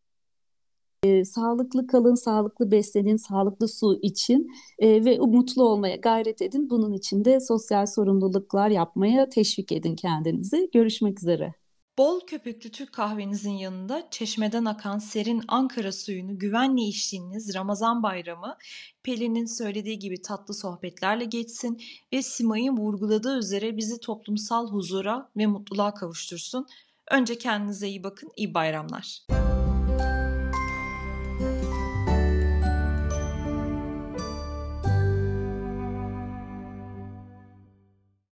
e, 1.05 1.25
sağlıklı 1.25 1.87
kalın, 1.87 2.15
sağlıklı 2.15 2.71
beslenin, 2.71 3.17
sağlıklı 3.17 3.69
su 3.69 3.99
için 4.03 4.53
e, 4.79 5.05
ve 5.05 5.19
mutlu 5.19 5.63
olmaya 5.65 5.97
gayret 5.97 6.43
edin. 6.43 6.71
Bunun 6.71 6.93
için 6.93 7.25
de 7.25 7.41
sosyal 7.41 7.87
sorumluluklar 7.87 8.69
yapmaya 8.69 9.29
teşvik 9.29 9.73
edin 9.73 9.97
kendinizi. 9.97 10.71
Görüşmek 10.73 11.19
üzere. 11.19 11.55
Bol 11.99 12.21
köpüklü 12.21 12.71
Türk 12.71 12.93
kahvenizin 12.93 13.51
yanında 13.51 14.09
çeşmeden 14.11 14.65
akan 14.65 14.99
serin 14.99 15.43
Ankara 15.49 15.93
suyunu 15.93 16.39
güvenle 16.39 16.83
içtiğiniz 16.83 17.55
Ramazan 17.55 18.03
bayramı 18.03 18.57
Pelin'in 19.03 19.47
söylediği 19.47 19.99
gibi 19.99 20.23
tatlı 20.23 20.55
sohbetlerle 20.55 21.25
geçsin 21.25 21.81
ve 22.13 22.23
Simay'ın 22.23 22.77
vurguladığı 22.77 23.39
üzere 23.39 23.77
bizi 23.77 24.01
toplumsal 24.01 24.71
huzura 24.71 25.31
ve 25.37 25.47
mutluluğa 25.47 25.95
kavuştursun. 25.95 26.67
Önce 27.11 27.39
kendinize 27.39 27.89
iyi 27.89 28.05
bakın, 28.05 28.31
iyi 28.37 28.55
bayramlar. 28.55 29.27